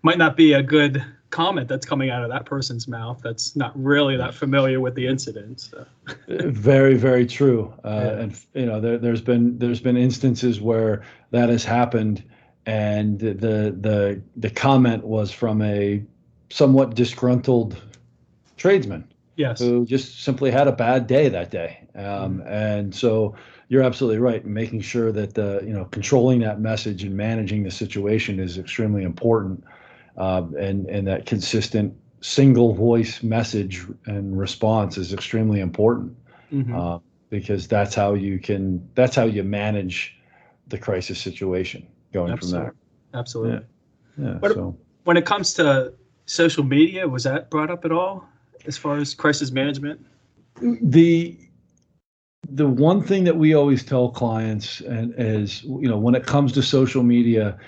might 0.02 0.18
not 0.18 0.36
be 0.36 0.52
a 0.52 0.62
good 0.62 1.04
comment 1.30 1.68
that's 1.68 1.86
coming 1.86 2.10
out 2.10 2.24
of 2.24 2.30
that 2.30 2.44
person's 2.44 2.88
mouth 2.88 3.20
that's 3.22 3.54
not 3.54 3.72
really 3.80 4.16
that 4.16 4.34
familiar 4.34 4.80
with 4.80 4.94
the 4.96 5.06
incident 5.06 5.60
so. 5.60 5.86
very 6.28 6.94
very 6.94 7.26
true 7.26 7.72
uh, 7.84 7.88
Yeah. 8.04 8.20
and 8.20 8.40
you 8.54 8.66
know 8.66 8.80
there, 8.80 8.98
there's 8.98 9.20
been 9.22 9.58
there's 9.58 9.80
been 9.80 9.96
instances 9.96 10.60
where 10.60 11.02
that 11.30 11.48
has 11.48 11.64
happened 11.64 12.24
and 12.66 13.18
the 13.18 13.34
the 13.34 14.20
the 14.36 14.50
comment 14.50 15.04
was 15.04 15.30
from 15.30 15.62
a 15.62 16.02
somewhat 16.50 16.94
disgruntled 16.94 17.80
tradesman 18.56 19.04
yes 19.40 19.58
who 19.60 19.84
just 19.86 20.22
simply 20.22 20.50
had 20.50 20.66
a 20.68 20.72
bad 20.72 21.06
day 21.06 21.28
that 21.28 21.50
day 21.50 21.70
um, 21.94 22.42
and 22.46 22.94
so 22.94 23.34
you're 23.68 23.82
absolutely 23.82 24.18
right 24.18 24.44
making 24.44 24.80
sure 24.80 25.10
that 25.12 25.34
the 25.34 25.60
you 25.68 25.72
know 25.72 25.84
controlling 25.86 26.40
that 26.40 26.60
message 26.60 27.02
and 27.04 27.14
managing 27.16 27.62
the 27.62 27.70
situation 27.70 28.38
is 28.38 28.58
extremely 28.58 29.02
important 29.02 29.64
um, 30.16 30.54
and 30.56 30.78
and 30.94 31.06
that 31.06 31.26
consistent 31.26 31.94
single 32.20 32.74
voice 32.74 33.22
message 33.22 33.86
and 34.06 34.38
response 34.38 34.98
is 34.98 35.12
extremely 35.12 35.60
important 35.60 36.14
Mhm. 36.52 36.74
uh, 36.78 36.98
because 37.30 37.68
that's 37.68 37.94
how 37.94 38.14
you 38.14 38.38
can 38.38 38.86
that's 38.94 39.16
how 39.16 39.24
you 39.24 39.42
manage 39.42 40.18
the 40.68 40.78
crisis 40.78 41.18
situation 41.18 41.86
going 42.12 42.32
absolutely 42.32 42.68
from 42.68 42.76
there. 43.12 43.20
Absolutely. 43.20 43.66
Yeah. 44.18 44.38
What- 44.40 44.52
so 44.52 44.76
when 45.04 45.16
it 45.16 45.24
comes 45.24 45.54
to 45.54 45.94
social 46.26 46.64
media 46.64 47.08
was 47.08 47.22
that 47.24 47.50
brought 47.50 47.70
up 47.70 47.84
at 47.84 47.92
all 47.92 48.24
as 48.66 48.76
far 48.76 48.96
as 48.96 49.14
crisis 49.14 49.50
management? 49.50 50.00
The 50.60 51.38
the 52.48 52.66
one 52.66 53.02
thing 53.02 53.24
that 53.24 53.36
we 53.36 53.54
always 53.54 53.84
tell 53.84 54.10
clients 54.10 54.80
and 54.80 55.14
is 55.16 55.62
you 55.64 55.88
know 55.88 55.98
when 55.98 56.14
it 56.14 56.26
comes 56.26 56.52
to 56.52 56.62
social 56.62 57.02
media 57.02 57.58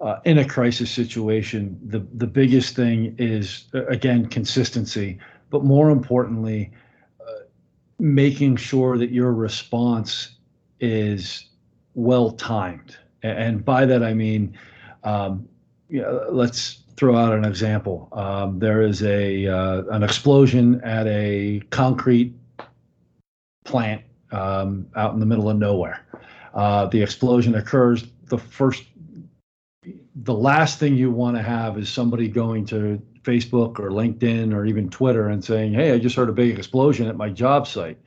uh, 0.00 0.18
in 0.24 0.38
a 0.38 0.44
crisis 0.44 0.90
situation 0.90 1.78
the 1.86 2.00
the 2.14 2.26
biggest 2.26 2.74
thing 2.74 3.14
is 3.18 3.66
uh, 3.74 3.86
again 3.86 4.26
consistency 4.26 5.18
but 5.50 5.64
more 5.64 5.90
importantly 5.90 6.72
uh, 7.20 7.44
making 7.98 8.56
sure 8.56 8.98
that 8.98 9.10
your 9.10 9.32
response 9.32 10.36
is 10.80 11.46
well 11.94 12.32
timed 12.32 12.96
And 13.22 13.64
by 13.64 13.86
that 13.86 14.02
I 14.02 14.14
mean, 14.14 14.56
um, 15.04 15.48
you 15.88 16.02
know, 16.02 16.26
let's 16.30 16.81
throw 16.96 17.16
out 17.16 17.32
an 17.32 17.44
example. 17.44 18.08
Um, 18.12 18.58
there 18.58 18.82
is 18.82 19.02
a 19.02 19.46
uh, 19.46 19.82
an 19.90 20.02
explosion 20.02 20.80
at 20.82 21.06
a 21.06 21.62
concrete 21.70 22.34
plant 23.64 24.02
um, 24.30 24.86
out 24.96 25.14
in 25.14 25.20
the 25.20 25.26
middle 25.26 25.48
of 25.48 25.56
nowhere. 25.56 26.06
Uh, 26.54 26.86
the 26.86 27.02
explosion 27.02 27.54
occurs. 27.54 28.06
The 28.26 28.38
first, 28.38 28.84
the 30.14 30.34
last 30.34 30.78
thing 30.78 30.96
you 30.96 31.10
want 31.10 31.36
to 31.36 31.42
have 31.42 31.78
is 31.78 31.88
somebody 31.88 32.28
going 32.28 32.66
to 32.66 33.00
Facebook 33.22 33.78
or 33.78 33.90
LinkedIn 33.90 34.52
or 34.54 34.66
even 34.66 34.90
Twitter 34.90 35.28
and 35.28 35.44
saying, 35.44 35.72
"Hey, 35.72 35.92
I 35.92 35.98
just 35.98 36.16
heard 36.16 36.28
a 36.28 36.32
big 36.32 36.58
explosion 36.58 37.06
at 37.06 37.16
my 37.16 37.30
job 37.30 37.66
site." 37.66 37.98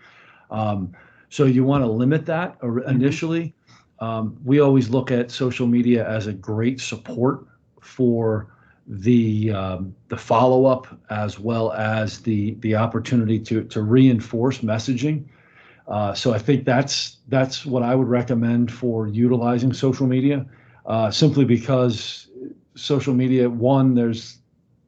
Um, 0.51 0.91
so 1.29 1.45
you 1.45 1.63
want 1.63 1.83
to 1.83 1.89
limit 1.89 2.25
that 2.27 2.57
initially. 2.87 3.53
Um, 3.99 4.37
we 4.43 4.59
always 4.59 4.89
look 4.89 5.09
at 5.09 5.31
social 5.31 5.67
media 5.67 6.07
as 6.07 6.27
a 6.27 6.33
great 6.33 6.79
support 6.81 7.45
for 7.81 8.54
the 8.87 9.51
um, 9.51 9.95
the 10.09 10.17
follow 10.17 10.65
up 10.65 10.87
as 11.09 11.39
well 11.39 11.71
as 11.73 12.19
the 12.19 12.55
the 12.59 12.75
opportunity 12.75 13.39
to 13.39 13.63
to 13.65 13.81
reinforce 13.81 14.59
messaging. 14.59 15.25
Uh, 15.87 16.13
so 16.13 16.33
I 16.33 16.39
think 16.39 16.65
that's 16.65 17.17
that's 17.27 17.65
what 17.65 17.83
I 17.83 17.95
would 17.95 18.07
recommend 18.07 18.71
for 18.71 19.07
utilizing 19.07 19.73
social 19.73 20.07
media, 20.07 20.45
uh, 20.85 21.11
simply 21.11 21.45
because 21.45 22.27
social 22.75 23.13
media 23.13 23.49
one 23.49 23.95
there's 23.95 24.39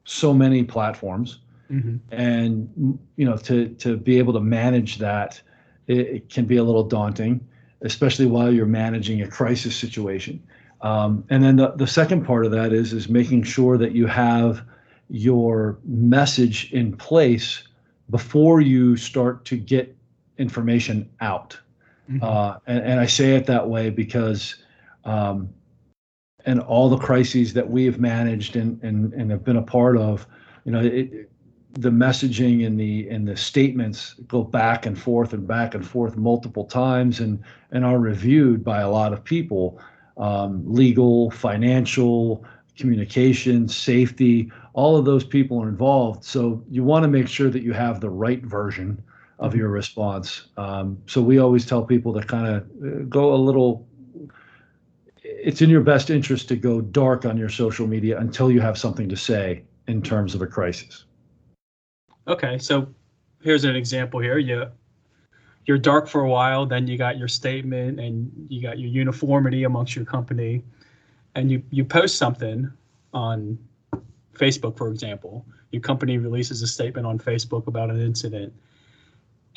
so 0.04 0.32
many 0.32 0.64
platforms, 0.64 1.40
mm-hmm. 1.70 1.96
and 2.12 2.98
you 3.16 3.24
know 3.24 3.36
to 3.36 3.68
to 3.68 3.96
be 3.96 4.18
able 4.18 4.32
to 4.32 4.40
manage 4.40 4.98
that 4.98 5.40
it, 5.86 5.98
it, 5.98 6.30
can 6.30 6.44
be 6.44 6.56
a 6.56 6.64
little 6.64 6.84
daunting, 6.84 7.46
especially 7.82 8.26
while 8.26 8.52
you're 8.52 8.66
managing 8.66 9.22
a 9.22 9.28
crisis 9.28 9.76
situation. 9.76 10.42
Um, 10.80 11.24
and 11.30 11.42
then 11.42 11.56
the, 11.56 11.72
the 11.72 11.86
second 11.86 12.24
part 12.24 12.46
of 12.46 12.52
that 12.52 12.72
is 12.72 12.92
is 12.92 13.08
making 13.08 13.42
sure 13.42 13.76
that 13.78 13.92
you 13.92 14.06
have 14.06 14.62
your 15.08 15.78
message 15.84 16.72
in 16.72 16.96
place 16.96 17.62
before 18.10 18.60
you 18.60 18.96
start 18.96 19.44
to 19.46 19.56
get 19.56 19.96
information 20.38 21.08
out. 21.20 21.58
Mm-hmm. 22.10 22.22
Uh, 22.22 22.58
and, 22.66 22.84
and 22.84 23.00
I 23.00 23.06
say 23.06 23.34
it 23.34 23.46
that 23.46 23.68
way 23.68 23.90
because, 23.90 24.56
um, 25.04 25.48
and 26.46 26.60
all 26.60 26.88
the 26.88 26.96
crises 26.96 27.52
that 27.54 27.68
we 27.68 27.84
have 27.86 27.98
managed 27.98 28.56
and, 28.56 28.82
and, 28.82 29.12
and 29.12 29.30
have 29.30 29.44
been 29.44 29.56
a 29.56 29.62
part 29.62 29.96
of, 29.96 30.26
you 30.64 30.72
know, 30.72 30.80
it, 30.80 31.30
the 31.72 31.90
messaging 31.90 32.66
and 32.66 32.80
the 32.80 33.08
and 33.08 33.28
the 33.28 33.36
statements 33.36 34.14
go 34.26 34.42
back 34.42 34.86
and 34.86 34.98
forth 34.98 35.32
and 35.32 35.46
back 35.46 35.74
and 35.74 35.86
forth 35.86 36.16
multiple 36.16 36.64
times 36.64 37.20
and 37.20 37.40
and 37.70 37.84
are 37.84 37.98
reviewed 37.98 38.64
by 38.64 38.80
a 38.80 38.90
lot 38.90 39.12
of 39.12 39.22
people 39.22 39.78
um, 40.18 40.62
legal 40.66 41.30
financial 41.30 42.44
communication 42.76 43.68
safety 43.68 44.50
all 44.72 44.96
of 44.96 45.04
those 45.04 45.24
people 45.24 45.62
are 45.62 45.68
involved 45.68 46.24
so 46.24 46.62
you 46.70 46.84
want 46.84 47.02
to 47.02 47.08
make 47.08 47.26
sure 47.26 47.50
that 47.50 47.62
you 47.62 47.72
have 47.72 48.00
the 48.00 48.10
right 48.10 48.44
version 48.44 49.02
of 49.38 49.54
your 49.54 49.68
response. 49.68 50.48
Um, 50.56 51.00
so 51.06 51.22
we 51.22 51.38
always 51.38 51.64
tell 51.64 51.84
people 51.84 52.12
to 52.14 52.26
kind 52.26 52.46
of 52.46 52.62
uh, 52.62 53.02
go 53.08 53.34
a 53.34 53.36
little. 53.36 53.86
It's 55.22 55.62
in 55.62 55.70
your 55.70 55.82
best 55.82 56.10
interest 56.10 56.48
to 56.48 56.56
go 56.56 56.80
dark 56.80 57.24
on 57.24 57.36
your 57.36 57.48
social 57.48 57.86
media 57.86 58.18
until 58.18 58.50
you 58.50 58.60
have 58.60 58.78
something 58.78 59.08
to 59.08 59.16
say 59.16 59.62
in 59.86 60.02
terms 60.02 60.34
of 60.34 60.42
a 60.42 60.46
crisis. 60.46 61.04
Okay, 62.26 62.58
so 62.58 62.88
here's 63.42 63.64
an 63.64 63.76
example 63.76 64.20
here. 64.20 64.38
You 64.38 64.66
you're 65.66 65.78
dark 65.78 66.08
for 66.08 66.22
a 66.22 66.28
while, 66.28 66.64
then 66.66 66.86
you 66.86 66.96
got 66.96 67.18
your 67.18 67.28
statement 67.28 68.00
and 68.00 68.30
you 68.48 68.62
got 68.62 68.78
your 68.78 68.88
uniformity 68.88 69.64
amongst 69.64 69.94
your 69.94 70.04
company, 70.04 70.64
and 71.34 71.50
you 71.50 71.62
you 71.70 71.84
post 71.84 72.16
something 72.16 72.70
on 73.12 73.58
Facebook, 74.34 74.76
for 74.76 74.88
example. 74.88 75.44
Your 75.70 75.82
company 75.82 76.16
releases 76.16 76.62
a 76.62 76.66
statement 76.66 77.06
on 77.06 77.18
Facebook 77.18 77.66
about 77.66 77.90
an 77.90 78.00
incident 78.00 78.52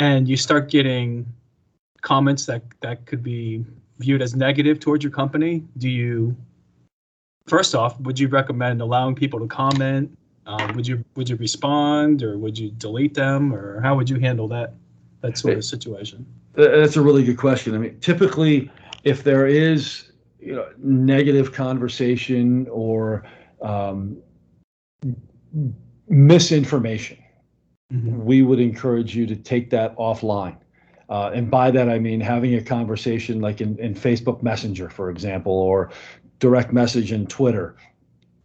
and 0.01 0.27
you 0.27 0.35
start 0.35 0.69
getting 0.69 1.31
comments 2.01 2.47
that 2.47 2.63
that 2.81 3.05
could 3.05 3.21
be 3.21 3.63
viewed 3.99 4.21
as 4.21 4.35
negative 4.35 4.79
towards 4.79 5.03
your 5.03 5.11
company, 5.11 5.63
do 5.77 5.87
you 5.87 6.35
first 7.45 7.75
off, 7.75 7.99
would 7.99 8.19
you 8.19 8.27
recommend 8.27 8.81
allowing 8.81 9.13
people 9.13 9.39
to 9.39 9.45
comment? 9.45 10.17
Uh, 10.47 10.71
would 10.75 10.87
you 10.87 11.05
would 11.15 11.29
you 11.29 11.35
respond 11.35 12.23
or 12.23 12.39
would 12.39 12.57
you 12.57 12.71
delete 12.71 13.13
them 13.13 13.53
or 13.53 13.79
how 13.81 13.95
would 13.95 14.09
you 14.09 14.19
handle 14.19 14.47
that 14.47 14.73
that 15.21 15.37
sort 15.37 15.57
of 15.57 15.65
situation? 15.65 16.25
That's 16.53 16.97
a 16.97 17.01
really 17.01 17.23
good 17.23 17.37
question. 17.37 17.75
I 17.75 17.77
mean, 17.77 17.99
typically, 17.99 18.71
if 19.03 19.23
there 19.23 19.47
is 19.47 20.11
you 20.39 20.55
know 20.55 20.69
negative 20.77 21.53
conversation 21.53 22.67
or 22.69 23.23
um, 23.61 24.17
misinformation, 26.07 27.17
mm-hmm. 27.93 28.23
we 28.23 28.41
would 28.41 28.59
encourage 28.59 29.15
you 29.15 29.25
to 29.27 29.35
take 29.35 29.69
that 29.69 29.95
offline. 29.97 30.57
Uh, 31.09 31.29
and 31.33 31.51
by 31.51 31.69
that, 31.69 31.89
I 31.89 31.99
mean 31.99 32.21
having 32.21 32.55
a 32.55 32.61
conversation 32.61 33.41
like 33.41 33.59
in, 33.59 33.77
in 33.79 33.93
Facebook 33.93 34.41
Messenger, 34.41 34.89
for 34.89 35.09
example, 35.09 35.51
or 35.51 35.91
direct 36.39 36.71
message 36.71 37.11
in 37.11 37.27
Twitter 37.27 37.75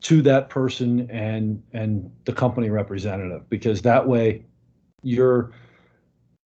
to 0.02 0.20
that 0.22 0.50
person 0.50 1.10
and 1.10 1.62
and 1.72 2.10
the 2.26 2.32
company 2.32 2.70
representative 2.70 3.48
because 3.48 3.82
that 3.82 4.06
way 4.06 4.44
you're 5.02 5.52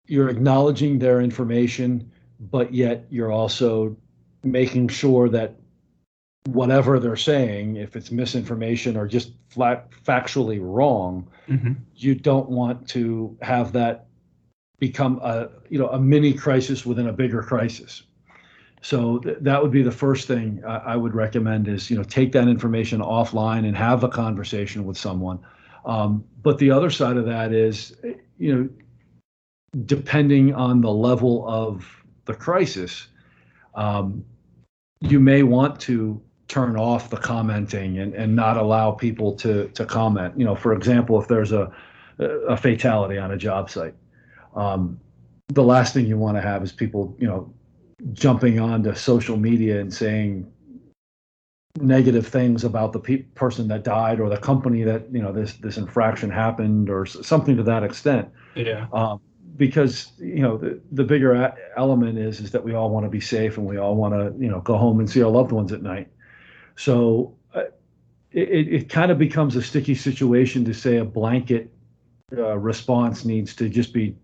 you're 0.09 0.29
acknowledging 0.29 0.99
their 0.99 1.21
information 1.21 2.11
but 2.41 2.73
yet 2.73 3.07
you're 3.11 3.33
also 3.33 3.97
making 4.43 4.89
sure 4.89 5.29
that 5.29 5.57
whatever 6.47 6.99
they're 6.99 7.17
saying, 7.17 7.77
if 7.77 7.97
it's 7.97 8.11
misinformation 8.11 8.97
or 8.97 9.07
just 9.07 9.33
flat 9.49 9.91
factually 9.91 10.59
wrong, 10.61 11.29
mm-hmm. 11.49 11.73
you 11.95 12.15
don't 12.15 12.49
want 12.49 12.89
to 12.89 13.37
have 13.43 13.73
that 13.73 14.07
become 14.79 15.19
a 15.23 15.49
you 15.69 15.79
know 15.79 15.89
a 15.89 15.99
mini 15.99 16.33
crisis 16.33 16.87
within 16.87 17.09
a 17.09 17.13
bigger 17.13 17.43
crisis. 17.43 18.03
So 18.81 19.19
th- 19.19 19.39
that 19.41 19.61
would 19.61 19.73
be 19.73 19.83
the 19.83 19.91
first 19.91 20.29
thing 20.29 20.63
I-, 20.65 20.93
I 20.93 20.97
would 20.97 21.15
recommend 21.15 21.67
is 21.67 21.91
you 21.91 21.97
know 21.97 22.05
take 22.05 22.33
that 22.33 22.47
information 22.47 23.01
offline 23.01 23.67
and 23.67 23.77
have 23.77 24.05
a 24.05 24.09
conversation 24.09 24.85
with 24.85 24.97
someone. 24.97 25.41
Um, 25.85 26.25
but 26.43 26.59
the 26.59 26.71
other 26.71 26.91
side 26.91 27.17
of 27.17 27.27
that 27.27 27.53
is 27.53 27.97
you 28.39 28.55
know 28.55 28.69
depending 29.85 30.55
on 30.55 30.81
the 30.81 30.91
level 30.91 31.47
of 31.49 31.87
the 32.25 32.35
crisis. 32.35 33.09
Um, 33.75 34.25
you 35.01 35.21
may 35.21 35.43
want 35.43 35.79
to 35.81 36.21
turn 36.49 36.77
off 36.77 37.11
the 37.11 37.17
commenting 37.17 37.99
and, 37.99 38.15
and 38.15 38.35
not 38.35 38.57
allow 38.57 38.91
people 38.91 39.35
to 39.37 39.69
to 39.69 39.85
comment. 39.85 40.35
You 40.39 40.45
know, 40.45 40.55
for 40.55 40.73
example, 40.73 41.21
if 41.21 41.29
there's 41.29 41.53
a 41.53 41.73
a 42.19 42.57
fatality 42.57 43.17
on 43.19 43.31
a 43.31 43.37
job 43.37 43.71
site, 43.71 43.95
um, 44.57 44.99
the 45.49 45.63
last 45.63 45.95
thing 45.95 46.07
you 46.07 46.19
want 46.19 46.37
to 46.37 46.41
have 46.41 46.63
is 46.63 46.73
people, 46.73 47.15
you 47.19 47.27
know, 47.27 47.53
jumping 48.13 48.59
onto 48.59 48.95
social 48.95 49.37
media 49.37 49.81
and 49.81 49.93
saying 49.93 50.51
negative 51.81 52.27
things 52.27 52.65
about 52.65 52.93
the 52.93 52.99
pe- 52.99 53.23
person 53.35 53.69
that 53.69 53.85
died 53.85 54.19
or 54.19 54.29
the 54.29 54.37
company 54.37 54.83
that 54.83 55.05
you 55.13 55.23
know 55.23 55.33
this 55.33 55.55
this 55.55 55.77
infraction 55.77 56.31
happened 56.31 56.91
or 56.91 57.07
something 57.07 57.57
to 57.57 57.63
that 57.63 57.85
extent. 57.85 58.29
Yeah. 58.55 58.87
Um, 58.93 59.21
because 59.59 60.13
you 60.19 60.41
know 60.41 60.57
the, 60.57 60.81
the 60.93 61.05
bigger 61.05 61.55
element 61.77 62.19
is 62.19 62.41
is 62.41 62.53
that 62.53 62.65
we 62.65 62.75
all 62.75 62.91
want 62.91 63.05
to 63.05 63.11
be 63.11 63.21
safe 63.21 63.59
and 63.59 63.67
we 63.67 63.77
all 63.77 63.97
want 63.97 64.15
to 64.15 64.43
you 64.43 64.51
know 64.51 64.61
go 64.61 64.79
home 64.79 65.01
and 65.01 65.11
see 65.11 65.23
our 65.23 65.31
loved 65.31 65.53
ones 65.53 65.73
at 65.73 65.83
night 65.83 66.09
so 66.77 67.37
uh, 67.55 67.65
it, 68.31 68.69
it 68.69 68.89
kind 68.89 69.11
of 69.11 69.19
becomes 69.19 69.57
a 69.57 69.63
sticky 69.63 69.95
situation 69.95 70.65
to 70.65 70.73
say 70.73 70.97
a 70.97 71.05
blanket 71.05 71.71
uh, 72.37 72.57
response 72.57 73.25
needs 73.25 73.55
to 73.57 73.69
just 73.69 73.93
be 73.93 74.17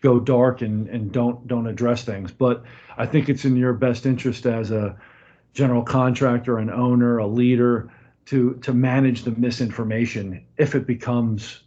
go 0.00 0.20
dark 0.20 0.62
and, 0.62 0.88
and 0.88 1.12
don't 1.12 1.46
don't 1.46 1.66
address 1.66 2.04
things. 2.04 2.30
But 2.30 2.64
I 2.96 3.06
think 3.06 3.28
it's 3.28 3.44
in 3.44 3.56
your 3.56 3.72
best 3.72 4.06
interest 4.06 4.46
as 4.46 4.70
a 4.70 4.96
general 5.52 5.82
contractor, 5.82 6.58
an 6.58 6.70
owner, 6.70 7.18
a 7.18 7.26
leader 7.26 7.90
to 8.26 8.54
to 8.62 8.72
manage 8.72 9.22
the 9.22 9.32
misinformation 9.32 10.44
if 10.56 10.74
it 10.74 10.86
becomes 10.86 11.64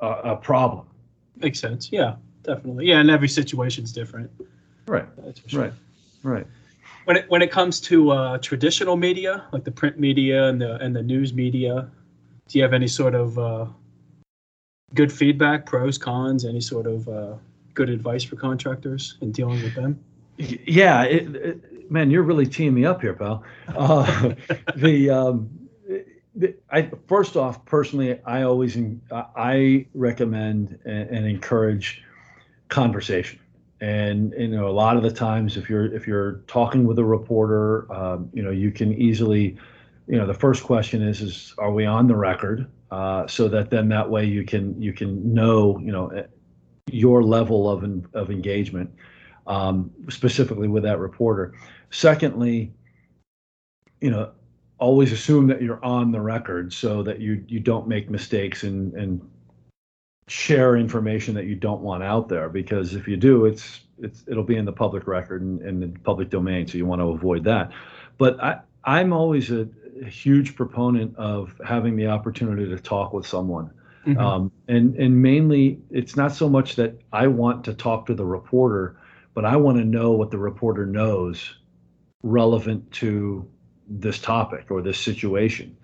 a, 0.00 0.08
a 0.08 0.36
problem. 0.36 0.86
Makes 1.36 1.60
sense. 1.60 1.90
Yeah, 1.92 2.16
definitely. 2.42 2.86
Yeah, 2.86 3.00
and 3.00 3.10
every 3.10 3.28
situation 3.28 3.84
is 3.84 3.92
different. 3.92 4.30
Right. 4.86 5.06
Sure. 5.46 5.62
Right. 5.62 5.72
Right 6.22 6.46
when 7.06 7.16
it 7.16 7.30
when 7.30 7.40
it 7.40 7.50
comes 7.52 7.80
to 7.80 8.10
uh, 8.10 8.38
traditional 8.38 8.96
media, 8.96 9.44
like 9.52 9.64
the 9.64 9.70
print 9.70 9.98
media 9.98 10.48
and 10.48 10.60
the 10.60 10.76
and 10.76 10.94
the 10.94 11.02
news 11.02 11.32
media, 11.32 11.88
do 12.48 12.58
you 12.58 12.62
have 12.62 12.72
any 12.72 12.88
sort 12.88 13.14
of 13.14 13.38
uh, 13.38 13.66
good 14.94 15.12
feedback, 15.12 15.66
pros, 15.66 15.98
cons, 15.98 16.44
any 16.44 16.60
sort 16.60 16.86
of 16.86 17.08
uh, 17.08 17.34
good 17.74 17.90
advice 17.90 18.24
for 18.24 18.34
contractors 18.36 19.16
in 19.20 19.30
dealing 19.30 19.62
with 19.62 19.74
them? 19.74 19.98
Yeah, 20.36 21.04
it, 21.04 21.34
it, 21.36 21.90
man, 21.90 22.10
you're 22.10 22.24
really 22.24 22.46
teeing 22.46 22.74
me 22.74 22.84
up 22.84 23.00
here, 23.00 23.14
pal. 23.14 23.42
Uh, 23.68 24.34
the, 24.76 25.10
um, 25.10 25.48
the 25.62 25.65
I 26.70 26.90
first 27.06 27.36
off, 27.36 27.64
personally, 27.64 28.20
I 28.24 28.42
always 28.42 28.78
I 29.10 29.86
recommend 29.94 30.78
and, 30.84 31.26
encourage 31.26 32.02
conversation 32.68 33.38
and 33.80 34.32
you 34.38 34.48
know, 34.48 34.68
a 34.68 34.72
lot 34.72 34.96
of 34.96 35.02
the 35.02 35.10
times, 35.10 35.56
if 35.56 35.68
you're 35.68 35.92
if 35.94 36.06
you're 36.06 36.40
talking 36.46 36.86
with 36.86 36.98
a 36.98 37.04
reporter, 37.04 37.92
um, 37.92 38.30
you 38.32 38.42
know, 38.42 38.50
you 38.50 38.70
can 38.70 38.94
easily, 38.94 39.56
you 40.06 40.16
know, 40.16 40.26
the 40.26 40.34
first 40.34 40.62
question 40.64 41.02
is 41.02 41.20
is 41.20 41.54
are 41.58 41.70
we 41.70 41.84
on 41.84 42.06
the 42.06 42.16
record? 42.16 42.66
Uh, 42.90 43.26
so 43.26 43.48
that 43.48 43.68
then 43.68 43.88
that 43.88 44.08
way 44.08 44.24
you 44.24 44.44
can 44.44 44.80
you 44.80 44.92
can 44.92 45.34
know 45.34 45.78
you 45.78 45.92
know 45.92 46.26
your 46.90 47.22
level 47.22 47.68
of 47.68 47.84
of 48.14 48.30
engagement 48.30 48.90
um, 49.46 49.90
specifically 50.08 50.68
with 50.68 50.82
that 50.84 50.98
reporter. 50.98 51.52
Secondly, 51.90 52.72
you 54.00 54.10
know, 54.10 54.30
always 54.78 55.12
assume 55.12 55.46
that 55.46 55.62
you're 55.62 55.82
on 55.84 56.12
the 56.12 56.20
record 56.20 56.72
so 56.72 57.02
that 57.02 57.20
you 57.20 57.44
you 57.48 57.60
don't 57.60 57.88
make 57.88 58.10
mistakes 58.10 58.62
and 58.62 58.92
and 58.94 59.20
share 60.28 60.76
information 60.76 61.34
that 61.34 61.46
you 61.46 61.54
don't 61.54 61.80
want 61.82 62.02
out 62.02 62.28
there 62.28 62.48
because 62.48 62.94
if 62.94 63.06
you 63.06 63.16
do 63.16 63.46
it's 63.46 63.80
it's 63.98 64.24
it'll 64.26 64.44
be 64.44 64.56
in 64.56 64.64
the 64.64 64.72
public 64.72 65.06
record 65.06 65.40
and 65.40 65.62
in 65.62 65.80
the 65.80 65.88
public 66.00 66.28
domain 66.30 66.66
so 66.66 66.76
you 66.76 66.84
want 66.84 67.00
to 67.00 67.08
avoid 67.08 67.44
that 67.44 67.70
but 68.18 68.42
i 68.42 68.58
i'm 68.84 69.12
always 69.12 69.50
a, 69.50 69.68
a 70.02 70.08
huge 70.08 70.56
proponent 70.56 71.14
of 71.16 71.58
having 71.64 71.96
the 71.96 72.06
opportunity 72.06 72.68
to 72.68 72.78
talk 72.78 73.12
with 73.12 73.24
someone 73.24 73.70
mm-hmm. 74.04 74.18
um, 74.18 74.50
and 74.66 74.96
and 74.96 75.22
mainly 75.22 75.78
it's 75.90 76.16
not 76.16 76.32
so 76.32 76.48
much 76.48 76.74
that 76.74 76.98
i 77.12 77.26
want 77.26 77.64
to 77.64 77.72
talk 77.72 78.04
to 78.04 78.14
the 78.14 78.26
reporter 78.26 78.98
but 79.32 79.44
i 79.44 79.54
want 79.54 79.78
to 79.78 79.84
know 79.84 80.10
what 80.10 80.32
the 80.32 80.38
reporter 80.38 80.84
knows 80.84 81.54
relevant 82.24 82.90
to 82.90 83.48
this 83.88 84.18
topic 84.18 84.70
or 84.70 84.82
this 84.82 84.98
situation. 84.98 85.76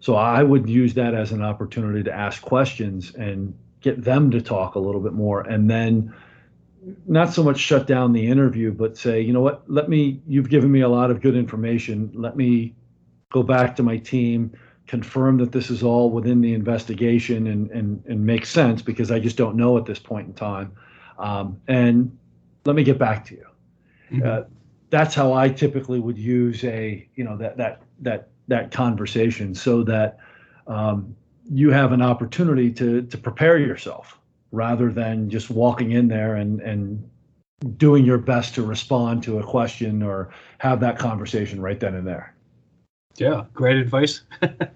So 0.00 0.14
i 0.14 0.42
would 0.42 0.68
use 0.68 0.94
that 0.94 1.14
as 1.14 1.32
an 1.32 1.42
opportunity 1.42 2.02
to 2.02 2.12
ask 2.12 2.42
questions 2.42 3.14
and 3.14 3.56
get 3.80 4.02
them 4.02 4.30
to 4.30 4.40
talk 4.42 4.74
a 4.74 4.78
little 4.78 5.00
bit 5.00 5.12
more 5.12 5.40
and 5.40 5.70
then 5.70 6.14
not 7.06 7.32
so 7.32 7.42
much 7.42 7.58
shut 7.58 7.86
down 7.86 8.12
the 8.12 8.26
interview 8.26 8.72
but 8.72 8.96
say 8.96 9.20
you 9.20 9.32
know 9.32 9.40
what? 9.40 9.62
Let 9.68 9.88
me 9.88 10.20
you've 10.26 10.50
given 10.50 10.70
me 10.70 10.82
a 10.82 10.88
lot 10.88 11.10
of 11.10 11.20
good 11.20 11.36
information. 11.36 12.10
Let 12.14 12.36
me 12.36 12.74
go 13.30 13.42
back 13.42 13.76
to 13.76 13.82
my 13.82 13.96
team 13.96 14.52
confirm 14.86 15.38
that 15.38 15.50
this 15.50 15.68
is 15.68 15.82
all 15.82 16.10
within 16.10 16.40
the 16.40 16.54
investigation 16.54 17.48
and 17.48 17.70
and, 17.70 18.04
and 18.06 18.24
make 18.24 18.46
sense 18.46 18.82
because 18.82 19.10
i 19.10 19.18
just 19.18 19.36
don't 19.36 19.56
know 19.56 19.76
at 19.76 19.84
this 19.84 19.98
point 19.98 20.28
in 20.28 20.32
time 20.32 20.70
um, 21.18 21.60
and 21.66 22.16
let 22.64 22.76
me 22.76 22.84
get 22.84 22.98
back 22.98 23.24
to 23.26 23.34
you. 23.34 23.46
Mm-hmm. 24.12 24.26
uh, 24.26 24.42
that's 24.90 25.14
how 25.14 25.32
i 25.32 25.48
typically 25.48 26.00
would 26.00 26.18
use 26.18 26.62
a 26.64 27.08
you 27.14 27.24
know 27.24 27.36
that 27.36 27.56
that 27.56 27.82
that 28.00 28.28
that 28.48 28.70
conversation 28.70 29.54
so 29.54 29.82
that 29.82 30.18
um, 30.66 31.16
you 31.50 31.70
have 31.70 31.92
an 31.92 32.02
opportunity 32.02 32.70
to 32.72 33.02
to 33.02 33.18
prepare 33.18 33.58
yourself 33.58 34.18
rather 34.52 34.92
than 34.92 35.28
just 35.28 35.50
walking 35.50 35.92
in 35.92 36.08
there 36.08 36.36
and 36.36 36.60
and 36.60 37.08
doing 37.76 38.04
your 38.04 38.18
best 38.18 38.54
to 38.54 38.62
respond 38.62 39.22
to 39.22 39.38
a 39.38 39.42
question 39.42 40.02
or 40.02 40.30
have 40.58 40.80
that 40.80 40.98
conversation 40.98 41.60
right 41.60 41.80
then 41.80 41.94
and 41.94 42.06
there. 42.06 42.34
Yeah, 43.16 43.44
great 43.54 43.76
advice. 43.76 44.22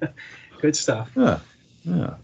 good 0.60 0.74
stuff. 0.74 1.10
Yeah. 1.14 1.38
Yeah. 1.84 2.14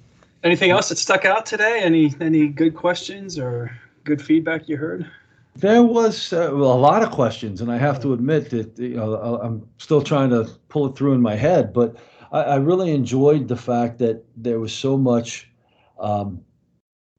Anything 0.43 0.71
else 0.71 0.89
that 0.89 0.97
stuck 0.97 1.25
out 1.25 1.45
today? 1.45 1.81
Any 1.83 2.15
any 2.21 2.49
good 2.49 2.75
questions 2.75 3.39
or 3.39 3.77
good 4.05 4.23
feedback 4.23 4.69
you 4.69 4.77
heard? 4.77 5.11
There 5.57 5.83
was 5.83 6.35
uh, 6.35 6.53
a 6.53 6.55
lot 6.55 7.03
of 7.03 7.11
questions, 7.11 7.63
and 7.63 7.73
I 7.73 7.79
have 7.79 7.99
to 8.03 8.13
admit 8.13 8.51
that 8.51 8.79
you 8.79 8.97
know 8.97 9.41
I'm 9.43 9.67
still 9.79 10.03
trying 10.03 10.31
to 10.31 10.51
pull 10.69 10.87
it 10.87 10.97
through 10.97 11.15
in 11.15 11.23
my 11.23 11.35
head, 11.35 11.73
but 11.73 11.97
I, 12.31 12.43
I 12.43 12.57
really 12.57 12.91
enjoyed 12.93 13.49
the 13.49 13.57
fact 13.57 13.99
that 13.99 14.23
there 14.37 14.61
was 14.61 14.73
so 14.73 14.99
much 14.99 15.51
um, 15.99 16.43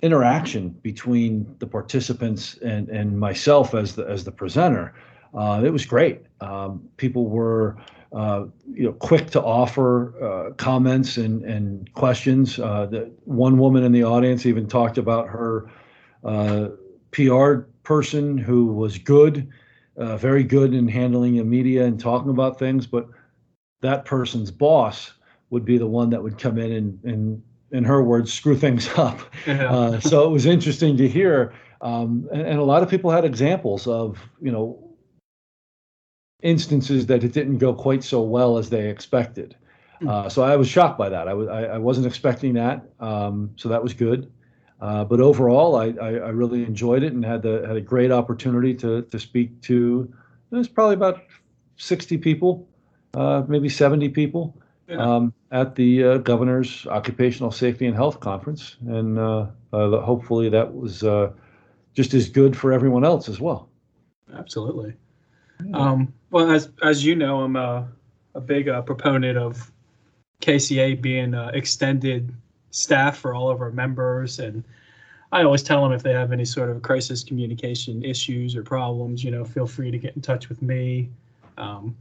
interaction 0.03 0.69
between 0.69 1.55
the 1.57 1.65
participants 1.65 2.57
and, 2.59 2.89
and 2.89 3.19
myself 3.19 3.73
as 3.73 3.95
the 3.95 4.05
as 4.05 4.23
the 4.23 4.31
presenter. 4.31 4.93
Uh, 5.33 5.61
it 5.65 5.71
was 5.71 5.85
great. 5.85 6.21
Um, 6.39 6.87
people 6.97 7.27
were 7.29 7.77
uh, 8.13 8.45
you 8.71 8.83
know 8.83 8.93
quick 8.93 9.31
to 9.31 9.41
offer 9.41 10.13
uh, 10.23 10.53
comments 10.53 11.17
and 11.17 11.43
and 11.43 11.91
questions. 11.93 12.59
Uh, 12.59 12.85
the 12.85 13.11
one 13.25 13.57
woman 13.57 13.83
in 13.83 13.91
the 13.91 14.03
audience 14.03 14.45
even 14.45 14.67
talked 14.67 14.99
about 14.99 15.27
her 15.27 15.71
uh, 16.23 16.67
PR 17.11 17.65
person 17.87 18.37
who 18.37 18.65
was 18.65 18.97
good, 18.97 19.49
uh, 19.95 20.17
very 20.17 20.43
good 20.43 20.73
in 20.73 20.89
handling 20.89 21.37
the 21.37 21.43
media 21.45 21.85
and 21.85 21.97
talking 21.97 22.29
about 22.29 22.59
things, 22.59 22.85
but 22.85 23.07
that 23.79 24.03
person's 24.03 24.51
boss 24.51 25.13
would 25.51 25.63
be 25.63 25.77
the 25.77 25.87
one 25.87 26.09
that 26.09 26.21
would 26.21 26.37
come 26.37 26.57
in 26.57 26.73
and, 26.73 27.03
and 27.05 27.41
in 27.71 27.85
her 27.85 28.03
words, 28.03 28.33
screw 28.33 28.57
things 28.57 28.89
up. 28.97 29.21
Yeah. 29.45 29.71
Uh, 29.73 29.99
so 30.01 30.27
it 30.27 30.31
was 30.31 30.45
interesting 30.45 30.97
to 30.97 31.07
hear. 31.07 31.53
Um, 31.79 32.27
and, 32.33 32.41
and, 32.41 32.59
a 32.59 32.63
lot 32.63 32.83
of 32.83 32.89
people 32.89 33.09
had 33.09 33.23
examples 33.23 33.87
of, 33.87 34.19
you 34.41 34.51
know, 34.51 34.83
instances 36.41 37.05
that 37.05 37.23
it 37.23 37.31
didn't 37.31 37.59
go 37.59 37.73
quite 37.73 38.03
so 38.03 38.21
well 38.21 38.57
as 38.57 38.69
they 38.69 38.89
expected. 38.89 39.55
Hmm. 40.01 40.09
Uh, 40.09 40.29
so 40.29 40.43
I 40.43 40.57
was 40.57 40.67
shocked 40.67 40.97
by 40.97 41.07
that. 41.07 41.29
I 41.29 41.33
was 41.33 41.47
I, 41.47 41.63
I 41.65 41.77
wasn't 41.77 42.07
expecting 42.07 42.53
that. 42.55 42.83
Um, 42.99 43.51
so 43.55 43.69
that 43.69 43.81
was 43.81 43.93
good. 43.93 44.29
Uh, 44.79 45.03
but 45.03 45.19
overall, 45.19 45.75
I, 45.75 45.87
I, 45.99 46.09
I, 46.09 46.29
really 46.29 46.63
enjoyed 46.63 47.01
it 47.01 47.11
and 47.11 47.25
had 47.25 47.41
the 47.41 47.65
had 47.67 47.77
a 47.77 47.81
great 47.81 48.11
opportunity 48.11 48.75
to 48.75 49.01
to 49.01 49.19
speak 49.19 49.59
to. 49.63 50.13
There's 50.51 50.67
probably 50.67 50.93
about 50.93 51.23
60 51.77 52.19
people 52.19 52.67
uh, 53.13 53.43
maybe 53.47 53.69
70 53.69 54.09
people 54.09 54.55
yeah. 54.87 54.97
um, 54.97 55.33
at 55.51 55.75
the 55.75 56.03
uh, 56.03 56.17
governor's 56.19 56.85
occupational 56.87 57.51
safety 57.51 57.87
and 57.87 57.95
health 57.95 58.19
conference, 58.19 58.77
and 58.87 59.17
uh, 59.17 59.47
uh 59.73 60.01
hopefully 60.01 60.49
that 60.49 60.73
was 60.73 61.03
uh, 61.03 61.31
just 61.93 62.13
as 62.13 62.29
good 62.29 62.55
for 62.55 62.71
everyone 62.71 63.03
else 63.03 63.27
as 63.27 63.39
well. 63.39 63.69
Absolutely. 64.35 64.93
Yeah. 65.65 65.77
Um, 65.77 66.13
well, 66.29 66.51
as 66.51 66.69
as 66.83 67.03
you 67.03 67.15
know, 67.15 67.41
I'm 67.41 67.55
a, 67.55 67.87
a 68.35 68.41
big 68.41 68.69
uh, 68.69 68.81
proponent 68.83 69.37
of 69.37 69.71
KCA 70.41 71.01
being 71.01 71.33
extended 71.33 72.31
staff 72.77 73.17
for 73.17 73.33
all 73.33 73.49
of 73.49 73.61
our 73.61 73.71
members 73.71 74.39
and. 74.39 74.63
I 75.29 75.43
always 75.43 75.61
tell 75.61 75.83
them 75.83 75.91
if 75.91 76.03
they 76.03 76.13
have 76.13 76.31
any 76.31 76.45
sort 76.45 76.69
of 76.69 76.81
crisis 76.81 77.21
communication 77.21 78.01
issues 78.01 78.55
or 78.55 78.63
problems, 78.63 79.25
you 79.25 79.29
know, 79.29 79.43
feel 79.43 79.67
free 79.67 79.91
to 79.91 79.97
get 79.97 80.15
in 80.15 80.21
touch 80.21 80.47
with 80.47 80.61
me. 80.61 81.09
Um, 81.57 81.97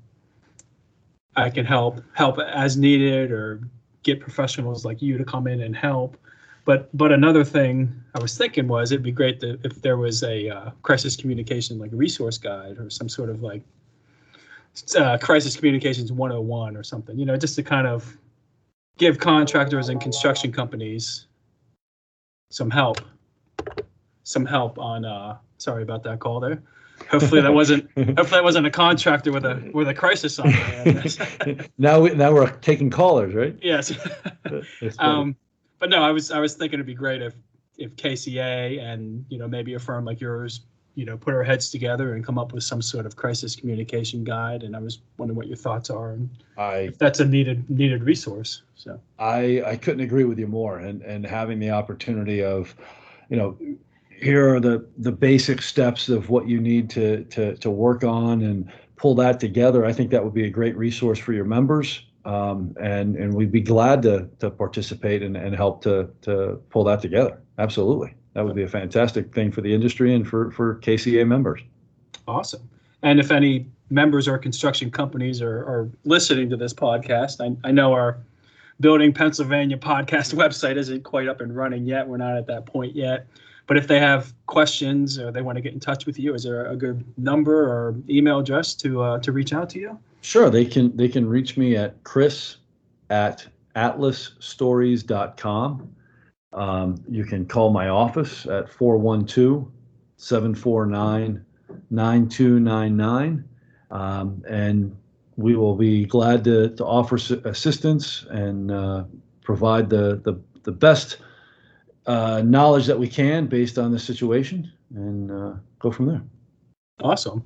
I 1.34 1.50
can 1.50 1.66
help 1.66 2.02
help 2.14 2.38
as 2.38 2.76
needed 2.76 3.30
or 3.30 3.68
get 4.02 4.20
professionals 4.20 4.84
like 4.84 5.02
you 5.02 5.18
to 5.18 5.24
come 5.24 5.46
in 5.46 5.60
and 5.60 5.76
help. 5.76 6.16
But 6.64 6.88
but 6.96 7.12
another 7.12 7.44
thing 7.44 7.92
I 8.14 8.20
was 8.20 8.36
thinking 8.36 8.66
was 8.66 8.90
it'd 8.90 9.02
be 9.02 9.12
great 9.12 9.40
to, 9.40 9.58
if 9.62 9.82
there 9.82 9.96
was 9.96 10.22
a 10.22 10.48
uh, 10.48 10.70
crisis 10.82 11.14
communication 11.14 11.78
like 11.78 11.90
resource 11.92 12.38
guide 12.38 12.78
or 12.78 12.90
some 12.90 13.08
sort 13.08 13.28
of 13.30 13.42
like 13.42 13.62
uh, 14.98 15.18
crisis 15.18 15.56
communications 15.56 16.10
101 16.10 16.76
or 16.76 16.82
something. 16.82 17.18
You 17.18 17.26
know, 17.26 17.36
just 17.36 17.54
to 17.56 17.62
kind 17.62 17.86
of 17.86 18.16
give 18.98 19.18
contractors 19.18 19.88
and 19.88 20.00
construction 20.00 20.52
companies 20.52 21.26
some 22.50 22.70
help, 22.70 23.00
some 24.24 24.46
help 24.46 24.78
on. 24.78 25.04
Uh, 25.04 25.36
sorry 25.58 25.82
about 25.82 26.02
that 26.04 26.20
call 26.20 26.40
there. 26.40 26.62
Hopefully 27.10 27.40
that 27.42 27.52
wasn't. 27.52 27.90
hopefully 27.96 28.24
that 28.30 28.44
wasn't 28.44 28.66
a 28.66 28.70
contractor 28.70 29.32
with 29.32 29.44
a 29.44 29.70
with 29.74 29.88
a 29.88 29.94
crisis 29.94 30.38
on. 30.38 30.50
now 31.78 32.00
we 32.00 32.14
now 32.14 32.32
we're 32.32 32.50
taking 32.58 32.90
callers, 32.90 33.34
right? 33.34 33.56
Yes. 33.62 33.92
um, 34.98 35.36
but 35.78 35.90
no, 35.90 36.02
I 36.02 36.10
was 36.10 36.30
I 36.30 36.40
was 36.40 36.54
thinking 36.54 36.74
it'd 36.74 36.86
be 36.86 36.94
great 36.94 37.22
if 37.22 37.34
if 37.76 37.94
KCA 37.96 38.80
and 38.80 39.24
you 39.28 39.38
know 39.38 39.46
maybe 39.46 39.74
a 39.74 39.78
firm 39.78 40.04
like 40.04 40.20
yours 40.20 40.62
you 40.96 41.04
know 41.04 41.16
put 41.16 41.32
our 41.32 41.44
heads 41.44 41.70
together 41.70 42.14
and 42.14 42.26
come 42.26 42.38
up 42.38 42.52
with 42.52 42.64
some 42.64 42.82
sort 42.82 43.06
of 43.06 43.14
crisis 43.14 43.54
communication 43.54 44.24
guide 44.24 44.64
and 44.64 44.74
i 44.74 44.80
was 44.80 44.98
wondering 45.18 45.36
what 45.36 45.46
your 45.46 45.56
thoughts 45.56 45.90
are 45.90 46.10
and 46.12 46.28
I, 46.58 46.76
if 46.90 46.98
that's 46.98 47.20
a 47.20 47.24
needed 47.24 47.70
needed 47.70 48.02
resource 48.02 48.62
so 48.74 49.00
i 49.18 49.62
i 49.64 49.76
couldn't 49.76 50.00
agree 50.00 50.24
with 50.24 50.38
you 50.38 50.48
more 50.48 50.80
and 50.80 51.02
and 51.02 51.24
having 51.24 51.60
the 51.60 51.70
opportunity 51.70 52.42
of 52.42 52.74
you 53.28 53.36
know 53.36 53.56
here 54.10 54.54
are 54.54 54.60
the 54.60 54.86
the 54.98 55.12
basic 55.12 55.62
steps 55.62 56.08
of 56.08 56.30
what 56.30 56.48
you 56.48 56.60
need 56.60 56.90
to 56.90 57.24
to 57.24 57.54
to 57.56 57.70
work 57.70 58.02
on 58.02 58.42
and 58.42 58.70
pull 58.96 59.14
that 59.14 59.38
together. 59.38 59.84
I 59.84 59.92
think 59.92 60.10
that 60.10 60.24
would 60.24 60.34
be 60.34 60.46
a 60.46 60.50
great 60.50 60.76
resource 60.76 61.18
for 61.18 61.32
your 61.32 61.44
members. 61.44 62.02
Um, 62.24 62.74
and 62.80 63.14
and 63.14 63.34
we'd 63.34 63.52
be 63.52 63.60
glad 63.60 64.02
to 64.02 64.28
to 64.40 64.50
participate 64.50 65.22
and, 65.22 65.36
and 65.36 65.54
help 65.54 65.82
to 65.82 66.10
to 66.22 66.60
pull 66.70 66.82
that 66.84 67.00
together. 67.00 67.40
Absolutely, 67.58 68.14
that 68.36 68.44
would 68.44 68.54
be 68.54 68.64
a 68.64 68.68
fantastic 68.68 69.34
thing 69.34 69.50
for 69.50 69.62
the 69.62 69.72
industry 69.72 70.14
and 70.14 70.28
for 70.28 70.50
for 70.50 70.74
KCA 70.76 71.26
members. 71.26 71.62
Awesome. 72.28 72.68
And 73.02 73.18
if 73.18 73.30
any 73.30 73.64
members 73.88 74.28
or 74.28 74.36
construction 74.36 74.90
companies 74.90 75.40
are, 75.40 75.60
are 75.60 75.88
listening 76.04 76.50
to 76.50 76.56
this 76.56 76.74
podcast, 76.74 77.40
I, 77.40 77.56
I 77.66 77.72
know 77.72 77.94
our 77.94 78.18
Building 78.78 79.14
Pennsylvania 79.14 79.78
podcast 79.78 80.34
website 80.42 80.76
isn't 80.76 81.02
quite 81.02 81.28
up 81.28 81.40
and 81.40 81.56
running 81.56 81.86
yet. 81.86 82.06
We're 82.06 82.18
not 82.18 82.36
at 82.36 82.46
that 82.48 82.66
point 82.66 82.94
yet. 82.94 83.26
But 83.66 83.78
if 83.78 83.88
they 83.88 84.00
have 84.00 84.34
questions 84.44 85.18
or 85.18 85.32
they 85.32 85.40
want 85.40 85.56
to 85.56 85.62
get 85.62 85.72
in 85.72 85.80
touch 85.80 86.04
with 86.04 86.18
you, 86.18 86.34
is 86.34 86.42
there 86.42 86.66
a 86.66 86.76
good 86.76 87.02
number 87.16 87.64
or 87.64 87.96
email 88.10 88.40
address 88.40 88.74
to 88.74 89.00
uh, 89.00 89.18
to 89.20 89.32
reach 89.32 89.54
out 89.54 89.70
to 89.70 89.78
you? 89.78 89.98
Sure, 90.20 90.50
they 90.50 90.66
can 90.66 90.94
they 90.94 91.08
can 91.08 91.26
reach 91.26 91.56
me 91.56 91.74
at 91.74 92.04
chris 92.04 92.58
at 93.08 93.46
atlasstories.com. 93.76 95.95
Um, 96.56 96.96
you 97.08 97.24
can 97.24 97.46
call 97.46 97.70
my 97.70 97.88
office 97.88 98.46
at 98.46 98.68
412 98.68 99.70
749 100.16 101.44
9299. 101.90 103.44
Um, 103.90 104.42
and 104.48 104.96
we 105.36 105.54
will 105.54 105.76
be 105.76 106.06
glad 106.06 106.44
to, 106.44 106.70
to 106.70 106.84
offer 106.84 107.16
assistance 107.44 108.24
and 108.30 108.70
uh, 108.70 109.04
provide 109.42 109.90
the, 109.90 110.20
the, 110.24 110.40
the 110.62 110.72
best 110.72 111.18
uh, 112.06 112.42
knowledge 112.44 112.86
that 112.86 112.98
we 112.98 113.08
can 113.08 113.46
based 113.46 113.78
on 113.78 113.92
the 113.92 113.98
situation 113.98 114.72
and 114.94 115.30
uh, 115.30 115.52
go 115.78 115.90
from 115.90 116.06
there. 116.06 116.22
Awesome. 117.00 117.44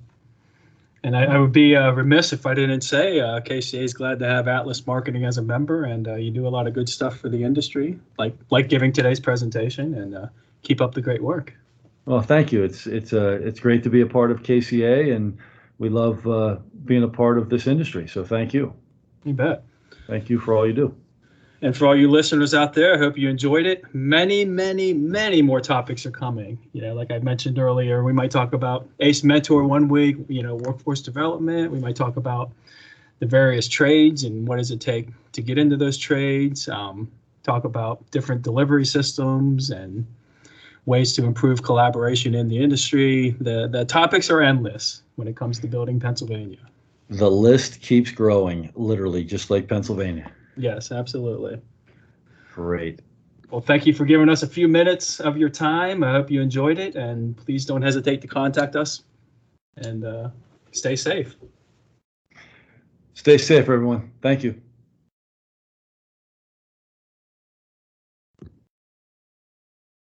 And 1.02 1.16
I, 1.16 1.24
I 1.24 1.38
would 1.38 1.52
be 1.52 1.74
uh, 1.74 1.92
remiss 1.92 2.32
if 2.32 2.44
I 2.44 2.52
didn't 2.52 2.82
say 2.82 3.20
uh, 3.20 3.40
KCA 3.40 3.82
is 3.82 3.94
glad 3.94 4.18
to 4.18 4.26
have 4.26 4.48
Atlas 4.48 4.86
Marketing 4.86 5.24
as 5.24 5.38
a 5.38 5.42
member, 5.42 5.84
and 5.84 6.06
uh, 6.06 6.16
you 6.16 6.30
do 6.30 6.46
a 6.46 6.50
lot 6.50 6.66
of 6.66 6.74
good 6.74 6.88
stuff 6.88 7.16
for 7.18 7.30
the 7.30 7.42
industry, 7.42 7.98
like 8.18 8.34
like 8.50 8.68
giving 8.68 8.92
today's 8.92 9.20
presentation, 9.20 9.94
and 9.94 10.14
uh, 10.14 10.26
keep 10.62 10.80
up 10.80 10.94
the 10.94 11.00
great 11.00 11.22
work. 11.22 11.54
Well, 12.04 12.20
thank 12.20 12.52
you. 12.52 12.62
It's 12.62 12.86
it's 12.86 13.12
uh, 13.12 13.40
it's 13.42 13.60
great 13.60 13.82
to 13.84 13.90
be 13.90 14.02
a 14.02 14.06
part 14.06 14.30
of 14.30 14.42
KCA, 14.42 15.14
and 15.14 15.38
we 15.78 15.88
love 15.88 16.26
uh, 16.26 16.56
being 16.84 17.02
a 17.02 17.08
part 17.08 17.38
of 17.38 17.48
this 17.48 17.66
industry. 17.66 18.06
So 18.06 18.22
thank 18.22 18.52
you. 18.52 18.74
You 19.24 19.32
bet. 19.32 19.64
Thank 20.06 20.28
you 20.28 20.38
for 20.38 20.54
all 20.54 20.66
you 20.66 20.72
do. 20.74 20.94
And 21.62 21.76
for 21.76 21.86
all 21.86 21.96
you 21.96 22.10
listeners 22.10 22.54
out 22.54 22.72
there, 22.72 22.94
I 22.94 22.98
hope 22.98 23.18
you 23.18 23.28
enjoyed 23.28 23.66
it. 23.66 23.84
Many, 23.94 24.46
many, 24.46 24.94
many 24.94 25.42
more 25.42 25.60
topics 25.60 26.06
are 26.06 26.10
coming. 26.10 26.58
You 26.72 26.80
know, 26.80 26.94
like 26.94 27.10
I 27.10 27.18
mentioned 27.18 27.58
earlier, 27.58 28.02
we 28.02 28.14
might 28.14 28.30
talk 28.30 28.54
about 28.54 28.88
ACE 29.00 29.22
Mentor 29.22 29.64
one 29.64 29.88
week, 29.88 30.16
you 30.28 30.42
know, 30.42 30.54
workforce 30.54 31.02
development. 31.02 31.70
We 31.70 31.78
might 31.78 31.96
talk 31.96 32.16
about 32.16 32.50
the 33.18 33.26
various 33.26 33.68
trades 33.68 34.24
and 34.24 34.48
what 34.48 34.56
does 34.56 34.70
it 34.70 34.80
take 34.80 35.08
to 35.32 35.42
get 35.42 35.58
into 35.58 35.76
those 35.76 35.98
trades. 35.98 36.68
Um, 36.68 37.10
talk 37.42 37.64
about 37.64 38.10
different 38.10 38.42
delivery 38.42 38.86
systems 38.86 39.70
and 39.70 40.06
ways 40.86 41.12
to 41.14 41.24
improve 41.24 41.62
collaboration 41.62 42.34
in 42.34 42.48
the 42.48 42.62
industry. 42.62 43.36
The 43.40 43.68
the 43.68 43.84
topics 43.84 44.30
are 44.30 44.40
endless 44.40 45.02
when 45.16 45.28
it 45.28 45.36
comes 45.36 45.58
to 45.60 45.66
building 45.66 46.00
Pennsylvania. 46.00 46.58
The 47.10 47.30
list 47.30 47.82
keeps 47.82 48.10
growing, 48.10 48.70
literally, 48.74 49.24
just 49.24 49.50
like 49.50 49.68
Pennsylvania. 49.68 50.30
Yes, 50.56 50.92
absolutely. 50.92 51.60
Great. 52.52 53.00
Well, 53.50 53.60
thank 53.60 53.86
you 53.86 53.92
for 53.92 54.04
giving 54.04 54.28
us 54.28 54.42
a 54.42 54.46
few 54.46 54.68
minutes 54.68 55.20
of 55.20 55.36
your 55.36 55.48
time. 55.48 56.04
I 56.04 56.12
hope 56.12 56.30
you 56.30 56.40
enjoyed 56.40 56.78
it, 56.78 56.94
and 56.94 57.36
please 57.36 57.64
don't 57.64 57.82
hesitate 57.82 58.20
to 58.22 58.28
contact 58.28 58.76
us. 58.76 59.02
And 59.76 60.04
uh, 60.04 60.30
stay 60.72 60.94
safe. 60.96 61.36
Stay 63.14 63.38
safe, 63.38 63.68
everyone. 63.68 64.12
Thank 64.22 64.44
you. 64.44 64.60